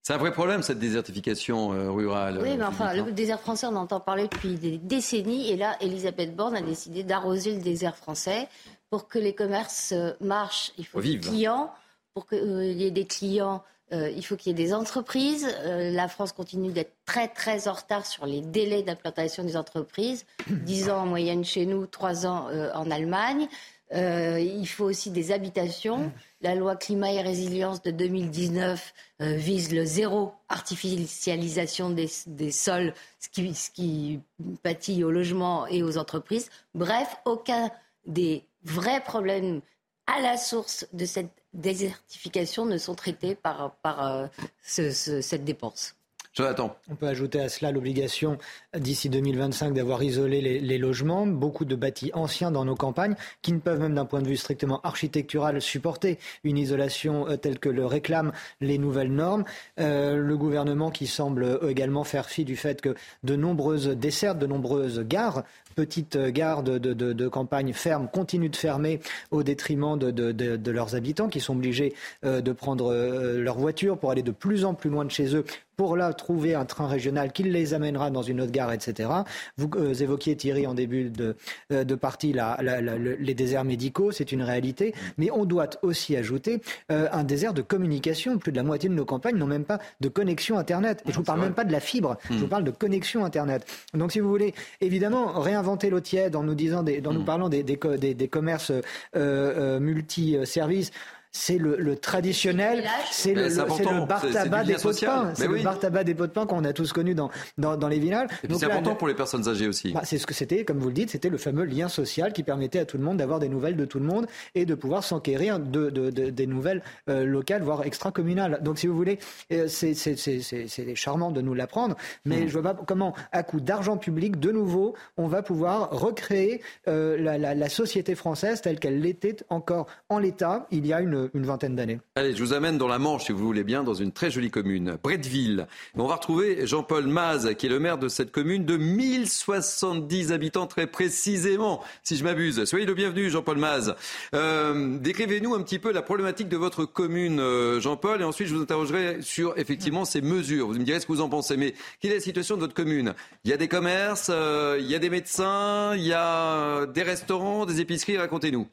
[0.00, 2.38] C'est un vrai problème, cette désertification euh, rurale.
[2.40, 5.50] Oui, mais enfin, le désert français, on entend parler depuis des décennies.
[5.50, 8.48] Et là, Elisabeth Borne a décidé d'arroser le désert français.
[8.88, 11.70] Pour que les commerces euh, marchent, il faut des clients.
[12.14, 15.46] Pour qu'il euh, y ait des clients, il faut qu'il y ait des entreprises.
[15.64, 20.24] la France continue d'être très, très en retard sur les délais d'implantation des entreprises.
[20.48, 23.48] 10 ans en moyenne chez nous, 3 ans en Allemagne.
[23.92, 26.10] il faut aussi des habitations.
[26.42, 32.08] La loi climat et résilience de 2019 euh, vise le zéro artificialisation des,
[32.50, 34.18] sols, ce qui, ce qui
[34.64, 36.50] pâtit au logement et aux entreprises.
[36.74, 37.70] Bref, aucun
[38.06, 39.60] des vrais problèmes
[40.06, 44.26] à la source de cette désertification ne sont traités par, par euh,
[44.64, 45.94] cette dépense.
[46.38, 48.38] On peut ajouter à cela l'obligation
[48.74, 51.26] d'ici 2025 d'avoir isolé les, logements.
[51.26, 54.38] Beaucoup de bâtis anciens dans nos campagnes qui ne peuvent même d'un point de vue
[54.38, 59.44] strictement architectural supporter une isolation euh, telle que le réclament les nouvelles normes.
[59.78, 64.46] Euh, le gouvernement qui semble également faire fi du fait que de nombreuses dessertes, de
[64.46, 71.28] nombreuses gares petites gares de, campagne ferment, continuent de fermer au détriment de, leurs habitants
[71.28, 72.94] qui sont obligés euh, de prendre
[73.36, 75.44] leur voiture pour aller de plus en plus loin de chez eux
[75.76, 79.08] pour là trouver un train régional qui les amènera dans une autre gare, etc.
[79.56, 81.36] Vous euh, évoquiez Thierry en début de,
[81.72, 87.08] euh, de partie les déserts médicaux, c'est une réalité, mais on doit aussi ajouter euh,
[87.12, 88.38] un désert de communication.
[88.38, 91.02] Plus de la moitié de nos campagnes n'ont même pas de connexion Internet.
[91.06, 92.48] Et je vous parle même pas de la fibre, je vous hmm.
[92.48, 93.66] parle de connexion Internet.
[93.94, 97.24] Donc si vous voulez, évidemment, réinventer l'eau tiède en nous, disant en nous hmm.
[97.24, 98.72] parlant des, des, des commerces
[99.14, 100.90] multi-services,
[101.32, 105.32] c'est le, traditionnel, c'est le, le bar tabac des pots de pain.
[105.34, 107.98] C'est le bar tabac des pots de pain qu'on a tous connu dans, dans, les
[107.98, 108.28] villages.
[108.50, 109.92] C'est important pour les personnes âgées aussi.
[109.92, 112.42] Bah, c'est ce que c'était, comme vous le dites, c'était le fameux lien social qui
[112.42, 115.04] permettait à tout le monde d'avoir des nouvelles de tout le monde et de pouvoir
[115.04, 118.60] s'enquérir de, des nouvelles euh, locales, voire extra-communales.
[118.62, 119.18] Donc, si vous voulez,
[119.52, 122.48] euh, c'est charmant de nous l'apprendre, mais mmh.
[122.48, 127.16] je vois pas comment, à coup d'argent public, de nouveau, on va pouvoir recréer euh,
[127.16, 131.46] la, la société française telle qu'elle l'était encore en l'état il y a une une
[131.46, 132.00] vingtaine d'années.
[132.14, 134.50] Allez, je vous amène dans la Manche, si vous voulez bien, dans une très jolie
[134.50, 135.66] commune, Bretteville.
[135.94, 140.66] On va retrouver Jean-Paul Maz, qui est le maire de cette commune de 1070 habitants
[140.66, 142.64] très précisément, si je m'abuse.
[142.64, 143.94] Soyez le bienvenu, Jean-Paul Maz.
[144.34, 148.54] Euh, décrivez-nous un petit peu la problématique de votre commune, euh, Jean-Paul, et ensuite je
[148.54, 150.66] vous interrogerai sur effectivement ces mesures.
[150.68, 151.56] Vous me direz ce que vous en pensez.
[151.56, 153.14] Mais quelle est la situation de votre commune?
[153.44, 157.02] Il y a des commerces, euh, il y a des médecins, il y a des
[157.02, 158.18] restaurants, des épiceries.
[158.18, 158.66] Racontez-nous.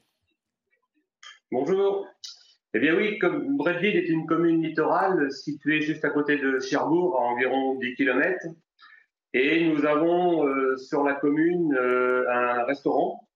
[1.52, 2.06] Bonjour.
[2.76, 7.24] Eh bien oui, comme est une commune littorale située juste à côté de Cherbourg, à
[7.24, 8.46] environ 10 km.
[9.34, 13.28] Et nous avons euh, sur la commune euh, un restaurant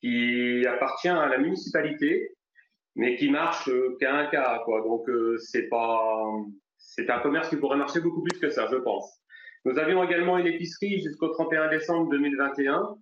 [0.00, 2.30] qui appartient à la municipalité,
[2.96, 4.60] mais qui marche euh, qu'à un cas.
[4.64, 4.80] Quoi.
[4.82, 5.08] Donc
[5.38, 6.24] c'est pas,
[6.76, 9.20] c'est un commerce qui pourrait marcher beaucoup plus que ça, je pense.
[9.64, 12.96] Nous avions également une épicerie jusqu'au 31 décembre 2021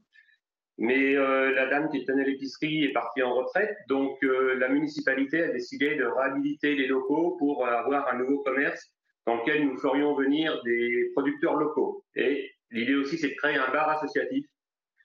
[0.79, 5.43] mais euh, la dame qui tenait l'épicerie est partie en retraite, donc euh, la municipalité
[5.43, 8.91] a décidé de réhabiliter les locaux pour avoir un nouveau commerce
[9.27, 12.05] dans lequel nous ferions venir des producteurs locaux.
[12.15, 14.47] Et l'idée aussi, c'est de créer un bar associatif,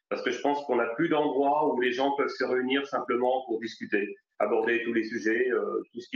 [0.09, 3.43] parce que je pense qu'on n'a plus d'endroit où les gens peuvent se réunir simplement
[3.45, 6.07] pour discuter, aborder tous les sujets, euh, tout, ce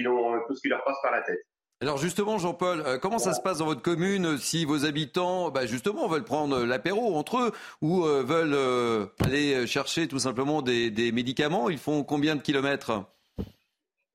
[0.48, 1.42] tout ce qui leur passe par la tête.
[1.82, 5.66] Alors justement, Jean-Paul, euh, comment ça se passe dans votre commune si vos habitants, bah,
[5.66, 11.12] justement, veulent prendre l'apéro entre eux ou euh, veulent euh, aller chercher tout simplement des,
[11.12, 11.72] médicaments?
[11.72, 13.04] Ils font combien de kilomètres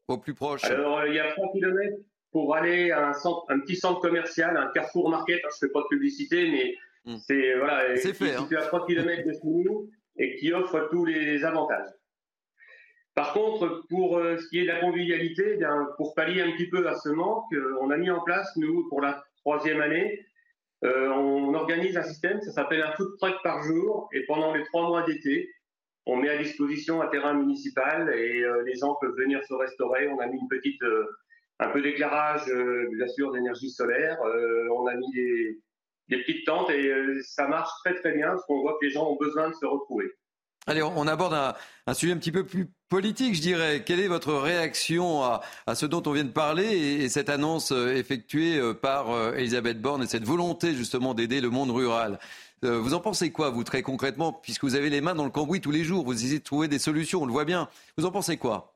[0.06, 0.62] au plus proche?
[0.62, 1.98] Alors, il y a 3 kilomètres
[2.30, 3.12] pour aller à un,
[3.48, 5.40] un, petit centre commercial, un Carrefour Market.
[5.44, 7.18] Hein, je ne fais pas de publicité, mais hmm.
[7.26, 8.48] c'est voilà, fait, hein.
[8.58, 11.88] à 3 kilomètres de chez nous et qui offre tous les avantages.
[13.16, 15.64] Par contre, pour euh, ce qui est de la convivialité, eh
[15.96, 18.86] pour pallier un petit peu à ce manque, euh, on a mis en place, nous,
[18.90, 20.20] pour la troisième année,
[20.84, 24.86] euh, on organise un système, ça s'appelle un food par jour, et pendant les trois
[24.86, 25.50] mois d'été,
[26.04, 30.06] on met à disposition un terrain municipal et les gens peuvent venir se restaurer.
[30.06, 30.80] On a mis une petite,
[31.58, 34.16] un peu d'éclairage, bien sûr, d'énergie solaire.
[34.22, 35.58] on a mis des,
[36.08, 39.10] des petites tentes et ça marche très très bien parce qu'on voit que les gens
[39.10, 40.12] ont besoin de se retrouver.
[40.68, 41.32] Allez, on aborde
[41.86, 43.84] un, sujet un petit peu plus politique, je dirais.
[43.86, 47.94] Quelle est votre réaction à, ce dont on vient de parler et, cette annonce euh,
[47.94, 52.18] effectuée euh, par euh, Elisabeth Borne et cette volonté justement d'aider le monde rural?
[52.62, 55.60] Vous en pensez quoi, vous, très concrètement, puisque vous avez les mains dans le cambouis
[55.60, 57.68] tous les jours, vous essayez de trouver des solutions, on le voit bien.
[57.96, 58.72] Vous en pensez quoi?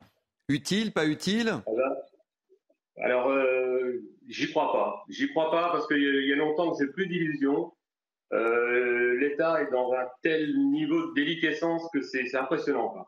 [0.48, 1.54] Utile, pas utile?
[3.02, 3.32] Alors,
[4.28, 5.04] j'y crois pas.
[5.08, 7.72] J'y crois pas parce qu'il y, a longtemps que j'ai plus d'illusions.
[8.32, 13.06] L'État est dans un tel niveau de déliquescence que c'est impressionnant.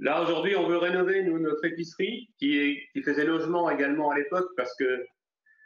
[0.00, 4.74] Là, aujourd'hui, on veut rénover notre épicerie qui, qui faisait logement également à l'époque parce
[4.76, 5.06] que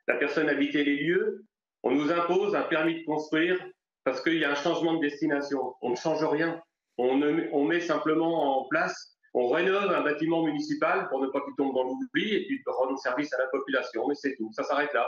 [0.07, 1.45] la personne habitait les lieux.
[1.83, 3.59] On nous impose un permis de construire
[4.05, 5.75] parce qu'il y a un changement de destination.
[5.81, 6.61] On ne change rien.
[6.99, 11.55] On, on met simplement en place, on rénove un bâtiment municipal pour ne pas qu'il
[11.57, 14.07] tombe dans l'oubli et puis rendre service à la population.
[14.09, 14.51] Mais c'est tout.
[14.53, 15.07] Ça s'arrête là.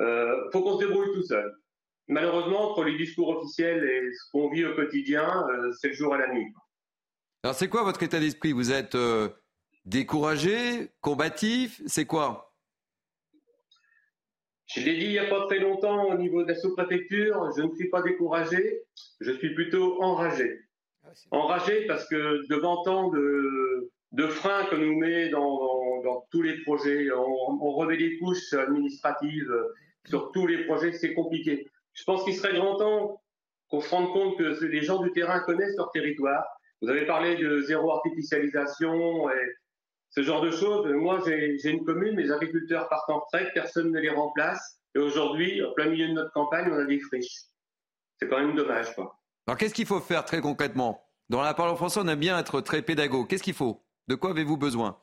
[0.00, 1.52] Euh, faut qu'on se débrouille tout seul.
[2.08, 6.14] Malheureusement, entre les discours officiels et ce qu'on vit au quotidien, euh, c'est le jour
[6.16, 6.52] et la nuit.
[7.42, 8.52] Alors, c'est quoi votre état d'esprit?
[8.52, 9.28] Vous êtes euh,
[9.84, 11.80] découragé, combatif?
[11.86, 12.52] C'est quoi?
[14.66, 17.62] Je l'ai dit il n'y a pas très longtemps au niveau de la sous-préfecture, je
[17.62, 18.82] ne suis pas découragé,
[19.20, 20.60] je suis plutôt enragé.
[21.04, 26.42] Ah enragé parce que devant tant de, de freins que nous met dans, dans, tous
[26.42, 29.52] les projets, on, on, remet les couches administratives
[30.06, 31.68] sur tous les projets, c'est compliqué.
[31.94, 33.22] Je pense qu'il serait grand temps
[33.68, 36.44] qu'on se rende compte que les gens du terrain connaissent leur territoire,
[36.82, 39.56] vous avez parlé de zéro artificialisation et
[40.10, 40.86] ce genre de choses.
[40.92, 44.80] Moi, j'ai une commune, mes agriculteurs partent en retraite, personne ne les remplace.
[44.94, 47.44] Et aujourd'hui, en plein milieu de notre campagne, on a des friches.
[48.18, 49.18] C'est quand même dommage, quoi.
[49.46, 51.08] Alors, qu'est-ce qu'il faut faire très concrètement?
[51.28, 53.24] Dans la parole français, on aime bien être très pédago.
[53.24, 53.82] Qu'est-ce qu'il faut?
[54.08, 55.00] De quoi avez-vous besoin?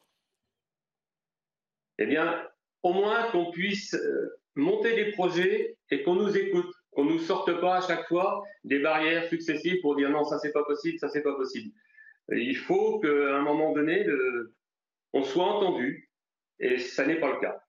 [1.97, 2.45] Eh bien,
[2.83, 7.61] au moins qu'on puisse euh, monter des projets et qu'on nous écoute qu'on nous sorte
[7.61, 11.07] pas à chaque fois des barrières successives pour dire non, ça c'est pas possible, ça
[11.07, 11.71] c'est pas possible.
[12.29, 14.05] Il faut qu'à un moment donné,
[15.13, 16.09] on soit entendu,
[16.59, 17.63] et ça n'est pas le cas.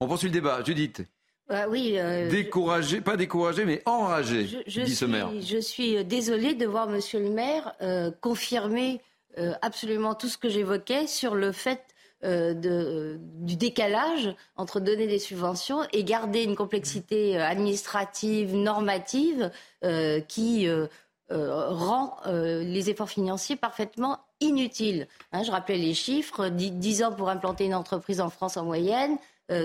[0.00, 0.62] On poursuit le débat.
[0.64, 1.02] Judith.
[1.48, 1.94] Bah oui.
[1.98, 5.30] Euh, découragé, pas découragé, mais enragé, je, dit ce maire.
[5.40, 9.00] Je suis désolée de voir Monsieur le maire euh, confirmer
[9.38, 11.82] euh, absolument tout ce que j'évoquais sur le fait
[12.22, 19.50] euh, de, du décalage entre donner des subventions et garder une complexité euh, administrative, normative,
[19.84, 20.68] euh, qui
[21.30, 25.06] rend les efforts financiers parfaitement inutiles.
[25.32, 29.16] Hein, je rappelais les chiffres 10, ans pour implanter une entreprise en France en moyenne.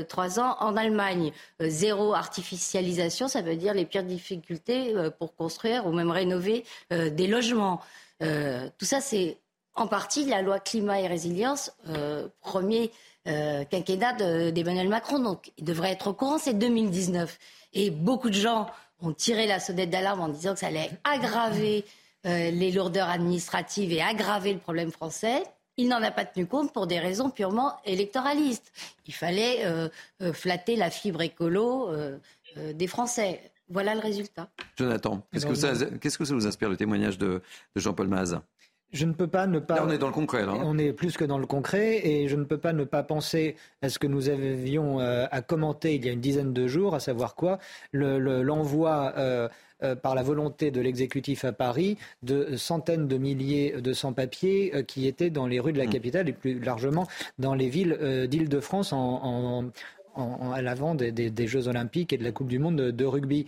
[0.07, 1.31] trois ans en Allemagne.
[1.59, 7.81] zéro artificialisation, ça veut dire les pires difficultés pour construire ou même rénover des logements.
[8.19, 9.39] tout ça, c'est
[9.75, 12.91] en partie la loi climat et résilience, euh, premier
[13.27, 15.19] euh, quinquennat d'Emmanuel Macron.
[15.19, 17.37] Donc, il devrait être au courant, c'est 2019.
[17.73, 18.67] Et beaucoup de gens
[19.01, 21.83] ont tiré la sonnette d'alarme en disant que ça allait aggraver
[22.25, 25.43] euh, les lourdeurs administratives et aggraver le problème français.
[25.77, 28.71] Il n'en a pas tenu compte pour des raisons purement électoralistes.
[29.07, 29.65] Il fallait
[30.31, 31.89] flatter la fibre écolo
[32.55, 33.51] des Français.
[33.67, 34.47] Voilà le résultat.
[34.77, 37.41] Jonathan, qu'est-ce que, ça, qu'est-ce que ça vous inspire le témoignage de,
[37.75, 38.41] de Jean-Paul Mazin
[38.95, 39.75] je ne peux pas ne pas.
[39.75, 40.45] Là, on est dans le concret.
[40.45, 40.61] Là, hein.
[40.63, 43.55] On est plus que dans le concret, et je ne peux pas ne pas penser
[43.81, 46.95] à ce que nous avions euh, à commenter il y a une dizaine de jours,
[46.95, 47.59] à savoir quoi?
[47.93, 49.13] L'envoi.
[49.17, 49.47] Euh,
[49.83, 55.05] euh, par la volonté de l'exécutif à Paris de centaines de milliers de sans-papiers qui
[55.05, 55.89] étaient dans les rues de la mmh.
[55.89, 59.65] capitale et plus largement dans les villes d'Île-de-France en,
[60.15, 63.47] à l'avant des, Jeux Olympiques et de la Coupe du Monde de rugby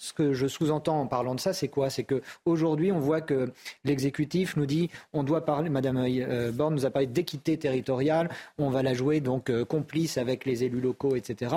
[0.00, 1.90] ce que je sous-entends en parlant de ça, c'est quoi?
[1.90, 3.52] C'est qu'aujourd'hui, on voit que
[3.84, 8.70] l'exécutif nous dit on doit parler, Madame euh, Borne nous a parlé d'équité territoriale, on
[8.70, 11.54] va la jouer donc euh, complice avec les élus locaux, etc.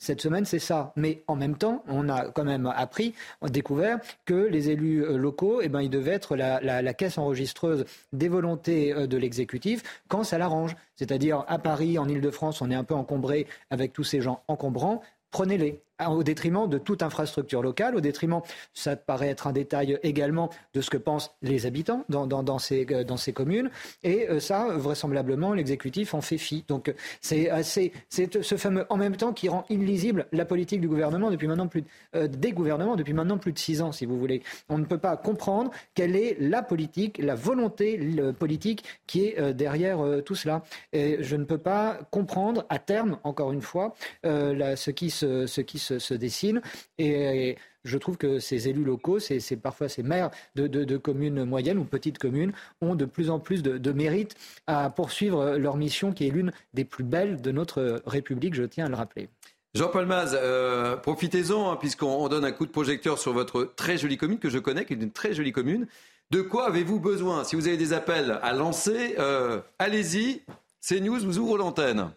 [0.00, 0.92] Cette semaine, c'est ça.
[0.96, 3.14] Mais en même temps, on a quand même appris,
[3.48, 7.84] découvert que les élus euh, locaux, eh ben, ils devaient être la, la caisse enregistreuse
[8.12, 10.74] des volontés de l'exécutif quand ça l'arrange.
[10.96, 15.00] C'est-à-dire, à Paris, en Ile-de-France, on est un peu encombré avec tous ces gens encombrants.
[15.30, 18.40] Prenez-les au détriment de toute infrastructure locale, au détriment,
[18.72, 22.86] ça paraît être un détail également de ce que pensent les habitants dans, dans, ces,
[22.90, 23.70] euh, dans ces communes.
[24.02, 26.64] Et euh, ça, vraisemblablement, l'exécutif en fait fi.
[26.68, 30.88] Donc c'est assez, c'est ce fameux en même temps qui rend illisible la politique du
[30.88, 31.84] gouvernement depuis maintenant plus
[32.16, 34.42] euh, des gouvernements depuis maintenant plus de six ans, si vous voulez.
[34.68, 38.00] On ne peut pas comprendre quelle est la politique, la volonté
[38.38, 40.62] politique qui est derrière tout cela.
[40.92, 45.60] Et je ne peux pas comprendre à terme, encore une fois, ce qui se, ce
[45.60, 46.62] qui dessine.
[46.98, 51.84] Et, je trouve que ces élus locaux, c'est parfois ces maires de, communes moyennes ou
[51.84, 54.34] petites communes, ont de plus en plus de, mérite
[54.66, 58.86] à poursuivre leur mission qui est l'une des plus belles de notre République, je tiens
[58.86, 59.28] à le rappeler.
[59.74, 64.16] Jean-Paul Maz, euh, profitez-en, hein, puisqu'on donne un coup de projecteur sur votre très jolie
[64.16, 65.86] commune que je connais, qui est une très jolie commune.
[66.30, 67.44] De quoi avez-vous besoin?
[67.44, 70.42] Si vous avez des appels à lancer, euh, allez-y.
[70.80, 72.10] CNews vous ouvre l'antenne.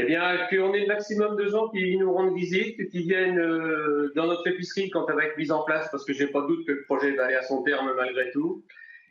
[0.00, 4.12] Eh bien, qu'on ait le maximum de gens qui nous rendent visite, qui viennent euh,
[4.14, 6.46] dans notre épicerie quand elle va être mise en place, parce que j'ai pas de
[6.46, 8.62] doute que le projet va aller à son terme malgré tout.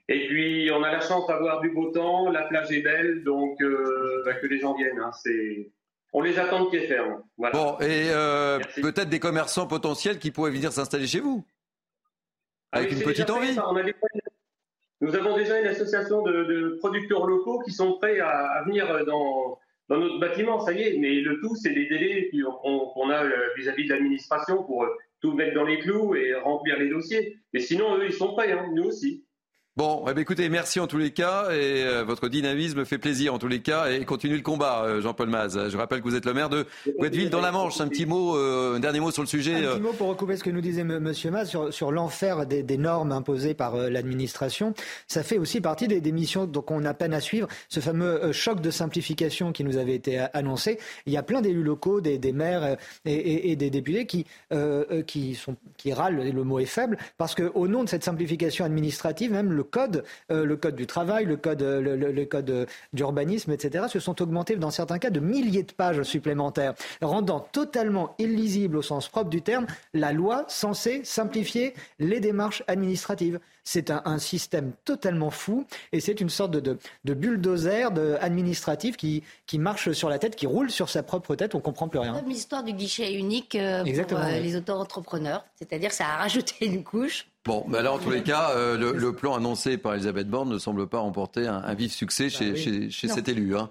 [0.08, 3.62] Et puis, on a la chance d'avoir du beau temps, la plage est belle, donc
[3.62, 5.00] euh, bah, que les gens viennent.
[5.00, 5.70] Hein, c'est...
[6.14, 7.22] On les attend de pied ferme.
[7.38, 11.46] Bon, et euh, peut-être des commerçants potentiels qui pourraient venir s'installer chez vous
[12.72, 13.58] ah Avec une petite envie.
[15.02, 19.60] Nous avons déjà une association de, producteurs locaux qui sont prêts à, venir dans,
[19.96, 20.98] notre bâtiment, ça y est.
[20.98, 22.30] Mais le tout, c'est les délais
[22.62, 23.24] qu'on a
[23.56, 24.86] vis-à-vis de l'administration pour
[25.22, 27.38] tout mettre dans les clous et remplir les dossiers.
[27.54, 29.24] Mais sinon, eux, ils sont prêts, hein, nous aussi.
[29.78, 33.36] Bon, eh ben, écoutez, merci en tous les cas et euh, votre dynamisme fait plaisir
[33.36, 35.70] en tous les cas et continue le combat, euh, Jean-Paul Maz.
[35.70, 36.66] Je rappelle que vous êtes le maire de
[37.00, 37.80] Guedville dans la Manche.
[37.80, 39.54] Un petit mot, euh, un dernier mot sur le sujet.
[39.54, 42.64] Un petit mot pour recouper ce que nous disait Monsieur Maz sur, sur l'enfer des,
[42.64, 44.74] des, normes imposées par l'administration.
[45.08, 47.48] Ça fait aussi partie des, des missions on a peine à suivre.
[47.70, 50.80] Ce fameux choc de simplification qui nous avait été annoncé.
[51.06, 54.26] Il y a plein d'élus locaux, des, des maires et, et, et, des députés qui
[55.06, 56.34] qui sont qui râlent.
[56.34, 60.04] Le mot est faible parce que au nom de cette simplification administrative, même le code,
[60.32, 64.22] euh, le code du travail, le code, euh, le, code euh, d'urbanisme, etc., se sont
[64.22, 69.30] augmentés dans certains cas de milliers de pages supplémentaires, rendant totalement illisible au sens propre
[69.30, 73.40] du terme la loi censée simplifier les démarches administratives.
[73.64, 77.90] C'est un, système totalement fou et c'est une sorte de, de, bulldozer
[78.22, 81.90] administratif qui, qui marche sur la tête, qui roule sur sa propre tête, on comprend
[81.90, 82.14] plus rien.
[82.14, 83.58] Comme l'histoire du guichet unique
[84.08, 88.24] pour les auto-entrepreneurs, c'est-à-dire ça a rajouté une couche Bon, mais alors, en tous les
[88.24, 92.30] cas, euh, le, plan annoncé par Elisabeth Borne ne semble pas remporter un, vif succès
[92.30, 93.56] chez, bah chez, cet élu.
[93.56, 93.70] Hein.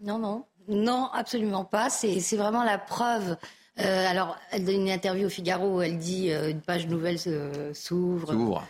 [0.00, 1.90] Non, non, non, absolument pas.
[1.90, 3.36] C'est vraiment la preuve.
[3.80, 7.18] Euh, alors, elle donne une interview au Figaro où elle dit euh, une page nouvelle
[7.18, 8.28] s'ouvre.
[8.28, 8.64] S'ouvre,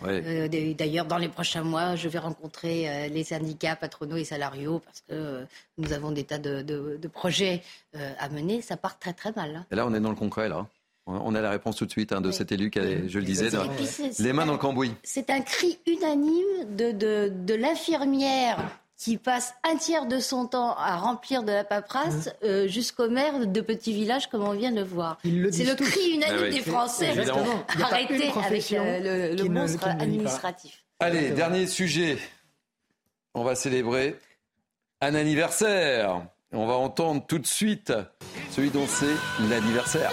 [0.79, 5.45] D'ailleurs, dans les prochains mois, je vais rencontrer les syndicats patronaux et salariaux parce que
[5.77, 8.63] nous avons des tas de, de projets à mener.
[8.63, 9.55] Ça part très très mal.
[9.55, 9.67] Hein.
[9.71, 10.67] Et là, on est dans le concret, là.
[11.07, 13.49] On a la réponse tout de suite hein, de cet élu qui, je le disais,
[14.19, 14.93] les mains dans le cambouis.
[15.05, 16.91] C'est un cri unanime de,
[17.29, 18.59] de, l'infirmière
[18.97, 22.45] qui passe un tiers de son temps à remplir de la paperasse mmh.
[22.45, 25.19] euh, jusqu'au maire de petits villages comme on vient de le voir.
[25.23, 27.15] C'est le cri unanime ah des Français.
[27.81, 30.85] Arrêtez avec euh, le, monstre administratif.
[30.99, 32.19] Allez, dernier sujet.
[33.35, 34.19] On va célébrer
[35.01, 36.27] un anniversaire.
[36.53, 37.93] On va entendre tout de suite
[38.51, 39.17] celui dont c'est
[39.49, 40.13] l'anniversaire.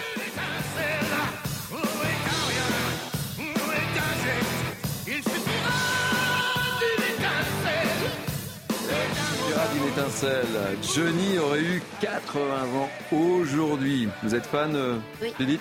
[9.93, 10.47] étincelle.
[10.95, 14.07] Johnny aurait eu 80 ans aujourd'hui.
[14.23, 15.59] Vous êtes fan, euh, oui.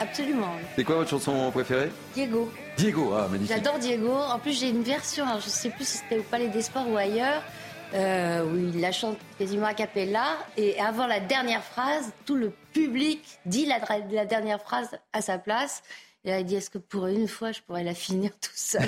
[0.00, 0.52] Absolument.
[0.76, 1.90] C'est quoi votre chanson préférée?
[2.14, 2.50] Diego.
[2.76, 3.54] Diego, ah, magnifique.
[3.54, 4.12] J'adore Diego.
[4.12, 6.88] En plus, j'ai une version, je ne sais plus si c'était au Palais des Sports
[6.88, 7.42] ou ailleurs,
[7.94, 10.38] euh, où il la chante quasiment a cappella.
[10.56, 13.78] Et avant la dernière phrase, tout le public dit la,
[14.10, 15.82] la dernière phrase à sa place.
[16.24, 18.86] Et il dit Est-ce que pour une fois, je pourrais la finir tout seul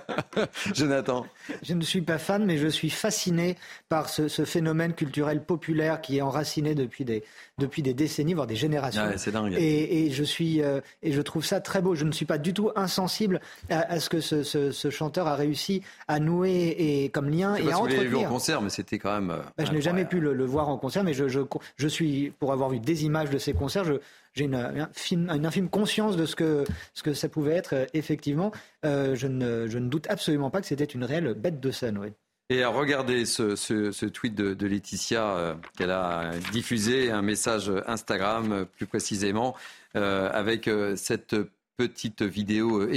[0.74, 1.24] Jonathan.
[1.62, 3.56] Je ne suis pas fan, mais je suis fasciné
[3.88, 7.22] par ce, phénomène culturel populaire qui est enraciné depuis des,
[7.58, 9.02] depuis des décennies, voire des générations.
[9.16, 9.54] c'est dingue.
[9.56, 11.94] Et, je suis, euh, et je trouve ça très beau.
[11.94, 13.40] Je ne suis pas du tout insensible
[13.70, 18.10] à, ce que ce, chanteur a réussi à nouer et, comme lien et à entretenir.
[18.10, 19.38] Vous vu en concert, mais c'était quand même.
[19.56, 21.40] Bah, je n'ai jamais pu le, voir en concert, mais je, je,
[21.76, 23.94] je suis, pour avoir vu des images de ces concerts, je,
[24.34, 26.64] j'ai une, infime conscience de ce que,
[26.94, 28.52] ce que ça pouvait être, euh, effectivement.
[28.84, 31.98] Euh, je, ne, je, ne, doute absolument pas que c'était une réelle bête de scène.
[31.98, 32.08] Oui.
[32.50, 38.66] Et à regarder ce, ce, tweet de, Laetitia, euh, qu'elle a diffusé, un message Instagram
[38.76, 39.54] plus précisément,
[39.94, 41.34] avec cette
[41.76, 42.88] petite vidéo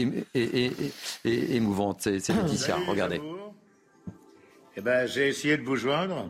[1.26, 2.02] émouvante.
[2.02, 3.20] C'est Laetitia, regardez.
[4.78, 6.30] Eh ben, j'ai essayé de vous joindre,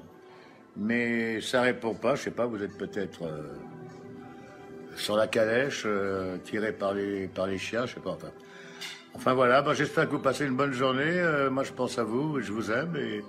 [0.76, 2.16] mais ça répond pas.
[2.16, 3.24] Je sais pas, vous êtes peut-être
[4.96, 8.12] sur la calèche, euh, tiré par les, par les chiens, je sais pas.
[8.12, 8.32] Enfin,
[9.14, 11.04] enfin voilà, bah, j'espère que vous passez une bonne journée.
[11.06, 12.96] Euh, moi, je pense à vous, je vous aime.
[12.96, 13.24] Et,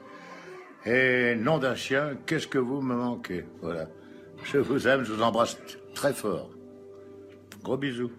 [0.91, 3.45] et nom d'un chien, qu'est-ce que vous me manquez?
[3.61, 3.89] Voilà.
[4.45, 5.57] Je vous aime, je vous embrasse
[5.95, 6.51] très fort.
[7.63, 8.11] Gros bisous.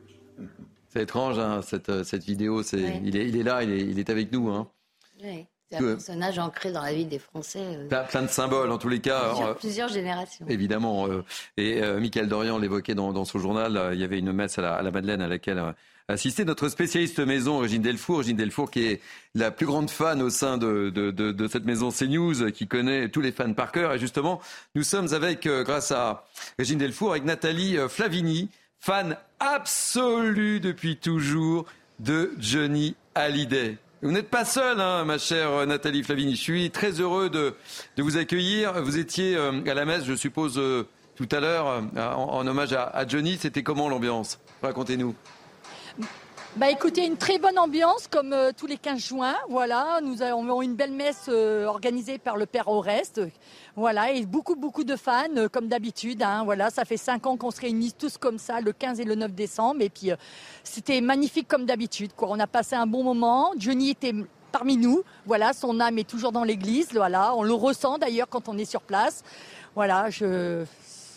[0.88, 2.64] C'est étrange, hein, cette, euh, cette vidéo.
[2.64, 4.50] C'est, il, est, il est là, il est, il est avec nous.
[4.50, 4.70] Hein.
[5.22, 5.46] Oui.
[5.78, 7.60] C'est un personnage ancré dans la vie des Français.
[7.62, 9.56] Euh, plein, de symboles, en tous les cas.
[9.60, 10.46] Plusieurs, euh, générations.
[10.48, 11.08] Évidemment.
[11.08, 11.24] Euh,
[11.58, 13.92] et Michael Dorian l'évoquait dans, son journal.
[13.94, 15.62] il y avait une messe à la, Madeleine à laquelle
[16.08, 18.20] assistait notre spécialiste maison, Régine Delfour.
[18.20, 19.02] Régine Delfour, qui est
[19.36, 23.32] la plus grande fan au sein de, de, cette maison CNews, qui connaît tous les
[23.32, 23.94] fans par cœur.
[23.94, 24.42] Et justement,
[24.76, 26.26] nous sommes avec, grâce à
[26.60, 28.50] Régine Delfour, avec Nathalie Flavini,
[28.80, 31.66] fan absolue depuis toujours
[32.00, 33.78] de Johnny Hallyday.
[34.04, 36.36] Vous n'êtes pas seule, hein, ma chère Nathalie Flavini.
[36.36, 37.56] Je suis très heureux de,
[37.98, 38.74] vous accueillir.
[38.84, 40.86] Vous étiez euh, à la messe, je suppose, euh,
[41.16, 43.38] tout à l'heure, euh, en, hommage à, Johnny.
[43.40, 44.42] C'était comment l'ambiance?
[44.62, 45.16] Racontez-nous.
[46.56, 49.34] Bah écoutez, une très bonne ambiance comme euh, tous les 15 juin.
[49.50, 53.22] Voilà, nous avons une belle messe euh, organisée par le Père Oreste.
[53.76, 56.22] Voilà, et beaucoup beaucoup de fans euh, comme d'habitude.
[56.22, 59.04] Hein, voilà, ça fait cinq ans qu'on se réunit tous comme ça le 15 et
[59.04, 59.82] le 9 décembre.
[59.82, 60.12] Et puis
[60.64, 62.12] c'était magnifique comme d'habitude.
[62.16, 63.52] Quoi, on a passé un bon moment.
[63.58, 64.14] Johnny était
[64.52, 65.02] parmi nous.
[65.26, 66.90] Voilà, son âme est toujours dans l'église.
[66.94, 69.24] Voilà, on le ressent d'ailleurs quand on est sur place.
[69.74, 70.66] Voilà, je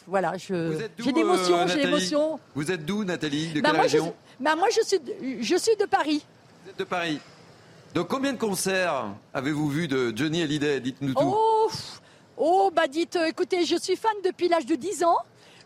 [0.06, 2.38] voilà, je j'ai d'émotion, j'ai d'émotion.
[2.54, 3.52] Vous êtes d'où, Nathalie?
[3.52, 4.14] De bah, quelle région?
[4.38, 4.98] Bah moi, je suis,
[5.42, 6.24] je suis de Paris.
[6.64, 7.20] Vous êtes de Paris.
[7.94, 11.20] Donc, combien de concerts avez-vous vu de Johnny Hallyday Dites-nous tout.
[11.24, 11.70] Oh,
[12.36, 15.16] oh, bah dites, euh, écoutez, je suis fan depuis l'âge de 10 ans.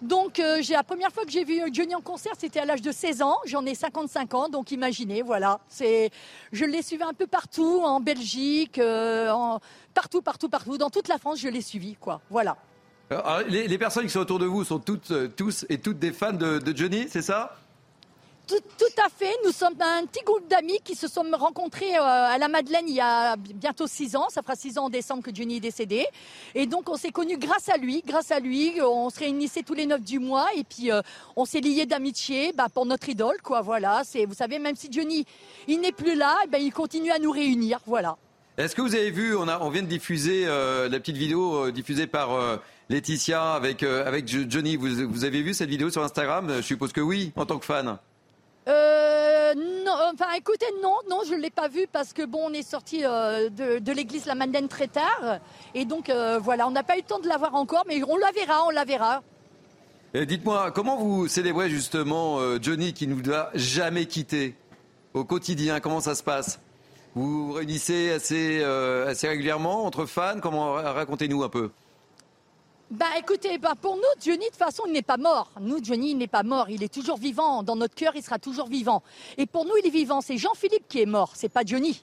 [0.01, 2.83] Donc, euh, j'ai la première fois que j'ai vu Johnny en concert, c'était à l'âge
[2.83, 3.37] de 16 ans.
[3.47, 5.59] J'en ai 55 ans, donc imaginez, voilà.
[5.69, 6.11] C'est,
[6.53, 9.59] je l'ai suivi un peu partout, en Belgique, euh, en,
[9.93, 12.21] partout, partout, partout, dans toute la France, je l'ai suivi, quoi.
[12.31, 12.57] Voilà.
[13.49, 16.77] les, personnes qui sont autour de vous sont toutes, tous et toutes des fans de
[16.77, 17.57] Johnny, c'est ça?
[18.79, 19.33] Tout, à fait.
[19.45, 22.95] Nous sommes un petit groupe d'amis qui se sont rencontrés euh, à la Madeleine il
[22.95, 24.29] y a bientôt six ans.
[24.31, 26.07] Ça fera six ans en décembre que Johnny est décédé.
[26.55, 28.03] Et donc, on s'est connus grâce à lui.
[28.07, 30.49] Grâce à lui, on se réunissait tous les neuf du mois.
[30.57, 31.03] Et puis, euh,
[31.37, 33.37] on s'est liés d'amitié bah, pour notre idole.
[33.43, 33.61] Quoi.
[33.61, 34.03] Voilà.
[34.05, 35.25] C'est, vous savez, même si Johnny
[35.69, 37.81] il n'est plus là, eh ben, il continue à nous réunir.
[37.87, 38.17] Voilà.
[38.59, 42.31] Est-ce que vous avez vu, on, vient de diffuser euh, la petite vidéo diffusée par
[42.91, 43.85] Laetitia avec,
[44.27, 44.77] Johnny.
[44.77, 46.53] Vous avez vu cette vidéo sur Instagram?
[46.57, 47.99] Je suppose que oui, en tant que fan.
[48.71, 49.55] Euh,
[49.85, 52.69] non, enfin écoutez, non, non, je ne l'ai pas vu parce que bon, on est
[52.69, 55.41] sorti euh, de, l'église La Madeleine très tard.
[55.75, 58.03] Et donc euh, voilà, on n'a pas eu le temps de la voir encore, mais
[58.05, 59.23] on la verra, on la verra.
[60.15, 64.57] Dites-moi, comment vous célébrez justement Johnny qui ne nous a jamais quittés
[65.15, 65.79] au quotidien?
[65.79, 66.59] Comment ça se passe?
[67.15, 70.41] Vous vous réunissez assez, assez régulièrement entre fans?
[70.43, 71.71] Comment Racontez-nous un peu.
[72.91, 75.53] Bah écoutez, bah pour nous, Johnny, de toute façon, il n'est pas mort.
[75.61, 76.69] Nous, Johnny, il n'est pas mort.
[76.71, 77.63] Il est toujours vivant.
[77.63, 79.05] Dans notre cœur, il sera toujours vivant.
[79.39, 80.21] Et pour nous, il est vivant.
[80.21, 81.31] C'est Jean-Philippe qui est mort.
[81.35, 82.03] C'est pas Johnny.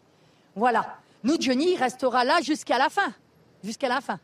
[0.55, 0.97] Voilà.
[1.25, 3.13] Nous, Johnny, il restera là jusqu'à la fin.
[3.65, 4.17] Jusqu'à la fin.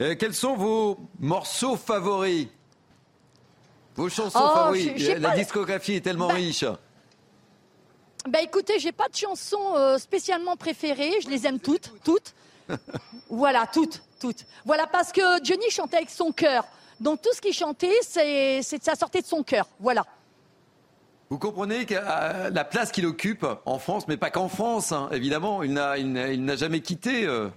[0.00, 2.48] Euh, quels sont vos morceaux favoris?
[3.94, 6.64] Vos chansons oh, favorites La discographie est tellement bah riche.
[8.28, 11.20] Bah écoutez, j'ai pas de chansons euh, spécialement préférées.
[11.22, 12.34] Je les aime toutes, toutes.
[13.30, 14.46] voilà, toutes toutes.
[14.64, 16.64] Voilà, parce que Johnny chantait avec son cœur.
[17.00, 19.68] Donc tout ce qu'il chantait, c'est, ça sortait de son cœur.
[19.78, 20.04] Voilà.
[21.28, 25.08] Vous comprenez que euh, la place qu'il occupe en France, mais pas qu'en France, hein,
[25.12, 27.48] évidemment, il n'a, jamais quitté euh,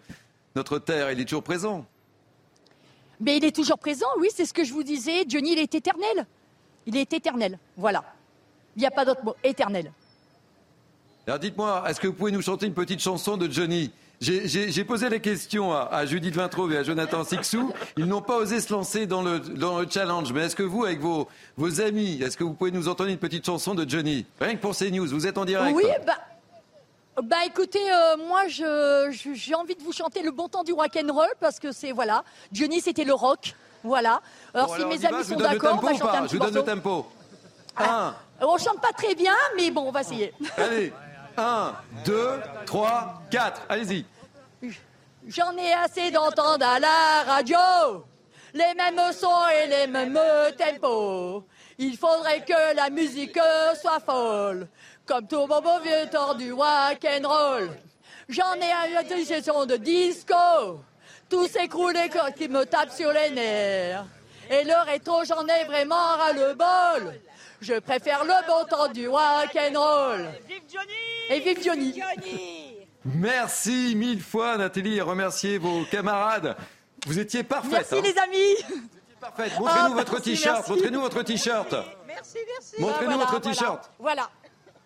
[0.56, 1.86] notre terre, il est toujours présent.
[3.20, 5.26] Mais il est toujours présent, oui, c'est ce que je vous disais.
[5.28, 6.26] Johnny, il est éternel.
[6.86, 8.04] Il est éternel, voilà.
[8.76, 9.92] Il n'y a pas d'autre mot, éternel.
[11.28, 13.92] Alors dites-moi, est-ce que vous pouvez nous chanter une petite chanson de Johnny?
[14.22, 17.72] J'ai posé la question à, Judith Vintraud et à Jonathan Sixou.
[17.98, 20.34] Ils n'ont pas osé se lancer dans le, dans le challenge.
[20.34, 23.18] Mais est-ce que vous, avec vos, vos amis, est-ce que vous pouvez nous entendre une
[23.18, 24.26] petite chanson de Johnny?
[24.40, 25.76] Rien que pour CNews, vous êtes en direct.
[25.76, 26.18] Oui, bah,
[27.24, 31.14] bah écoutez, euh, moi j'ai envie de vous chanter le bon temps du rock and
[31.14, 34.22] roll parce que c'est voilà, Johnny c'était le rock, voilà.
[34.54, 36.64] Alors si mes amis sont d'accord, on va chanter un petit Je vous donne le
[36.64, 37.08] tempo.
[37.76, 40.34] Ah, on chante pas très bien, mais bon, on va essayer.
[40.58, 40.94] Allez.
[41.40, 41.74] 1,
[42.06, 43.62] 2, 3, 4.
[43.70, 44.06] Allez-y.
[45.28, 48.06] J'en ai assez d'entendre à la radio
[48.54, 50.20] les mêmes sons et les mêmes
[50.58, 51.46] tempos.
[51.78, 53.40] Il faudrait que la musique
[53.80, 54.68] soit folle,
[55.06, 57.70] comme tout bon beau vieux temps du rock and roll.
[58.28, 58.74] J'en ai
[59.18, 60.82] une session de disco,
[61.30, 61.96] tout s'écroule
[62.36, 64.06] qui me tape sur les nerfs.
[64.50, 67.14] Et le rétro, j'en ai vraiment ras le bol.
[67.62, 70.30] Je préfère le bon temps du rock and roll.
[70.48, 70.94] Vive Johnny
[71.30, 72.02] Et vive Johnny,
[73.06, 76.56] Merci mille fois Nathalie et remerciez vos camarades.
[77.06, 77.72] Vous étiez parfaite.
[77.72, 78.02] Merci hein.
[78.04, 78.56] les amis.
[78.68, 79.60] Vous étiez parfaite.
[79.60, 80.68] Montrez-nous ah, votre t-shirt.
[80.70, 81.76] Montrez-nous votre t-shirt.
[82.08, 82.76] Merci, merci.
[82.80, 83.92] Montrez-nous votre t-shirt.
[84.00, 84.30] Voilà.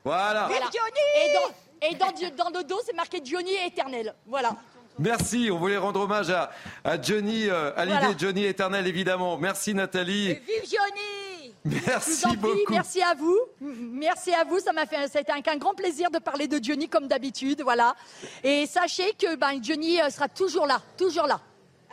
[0.04, 0.48] Voilà.
[0.48, 4.16] Vive Johnny Et dans, le dos, c'est marqué Johnny éternel.
[4.26, 4.56] Voilà.
[5.00, 9.38] Merci, on voulait rendre hommage à, Johnny, euh, à l'idée de Johnny éternel évidemment.
[9.38, 10.32] Merci Nathalie.
[10.32, 11.23] Et vive Johnny
[11.66, 12.58] Merci beaucoup.
[12.70, 13.40] merci à vous.
[13.62, 14.60] Merci à vous.
[14.60, 17.96] Ça m'a fait, été un, grand plaisir de parler de Johnny comme d'habitude, voilà.
[18.44, 21.40] Et sachez que ben, Johnny euh, sera toujours là, toujours là.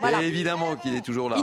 [0.00, 0.22] Voilà.
[0.22, 1.36] évidemment qu'il est toujours là.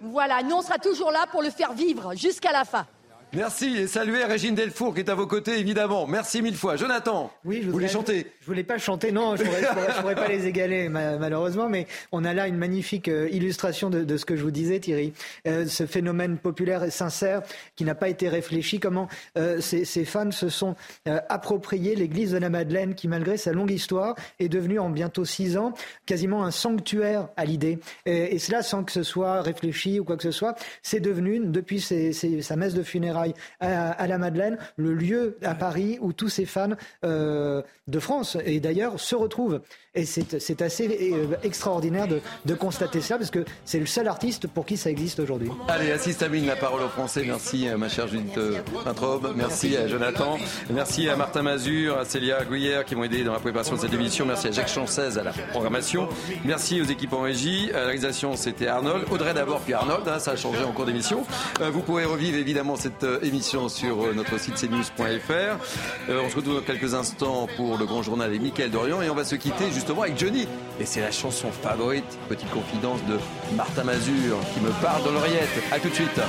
[0.00, 2.86] Voilà, nous on sera toujours là pour le faire vivre jusqu'à la fin.
[3.36, 6.06] Merci et saluez Régine Delfour qui est à vos côtés évidemment.
[6.06, 6.76] Merci mille fois.
[6.76, 9.48] Jonathan, oui, je vous voulez chanter Je voulais pas chanter, non, je ne
[10.00, 14.24] pourrais, pas les égaler malheureusement, mais on a là une magnifique euh, illustration de, ce
[14.24, 15.12] que je vous disais Thierry.
[15.48, 17.42] Euh, ce phénomène populaire et sincère
[17.74, 20.76] qui n'a pas été réfléchi, comment euh, ces, fans se sont
[21.06, 25.56] appropriés l'église de la Madeleine qui malgré sa longue histoire est devenue en bientôt six
[25.56, 25.72] ans
[26.06, 27.80] quasiment un sanctuaire à l'idée.
[28.06, 31.80] Et, cela sans que ce soit réfléchi ou quoi que ce soit, c'est devenu depuis
[31.80, 33.23] sa messe de funérailles
[33.60, 39.00] à, la Madeleine, le lieu à Paris où tous ces fans de France et d'ailleurs
[39.00, 39.60] se retrouvent.
[39.96, 44.66] Et c'est assez euh, extraordinaire de, constater ça parce que c'est le seul artiste pour
[44.66, 45.48] qui ça existe aujourd'hui.
[45.68, 47.22] Allez, assiste Amine, la parole au français.
[47.24, 48.36] Merci à ma chère Judith
[48.84, 49.32] Pintrobe.
[49.36, 50.36] Merci à Jonathan.
[50.70, 53.92] Merci à Martin Mazur, à Célia Gouillère qui m'ont aidé dans la préparation de cette
[53.92, 54.26] émission.
[54.26, 56.08] Merci à Jacques Chancaise à la programmation.
[56.44, 57.70] Merci aux équipes en régie.
[57.72, 59.04] À la réalisation, c'était Arnold.
[59.12, 60.08] Audrey d'abord, puis Arnold.
[60.08, 61.24] Hein, ça a changé en cours d'émission.
[61.60, 65.58] Euh, vous pourrez revivre évidemment cette euh, émission sur notre site cnews.fr.
[66.08, 69.00] on se retrouve dans quelques instants pour le grand journal et Mickaël Dorian.
[69.00, 70.48] Et on va se quitter justement avec Johnny.
[70.80, 73.18] Et c'est la chanson favorite, petite confidence de
[73.54, 75.50] Martha Mazur qui me parle dans l'oreillette.
[75.70, 76.20] A tout de suite.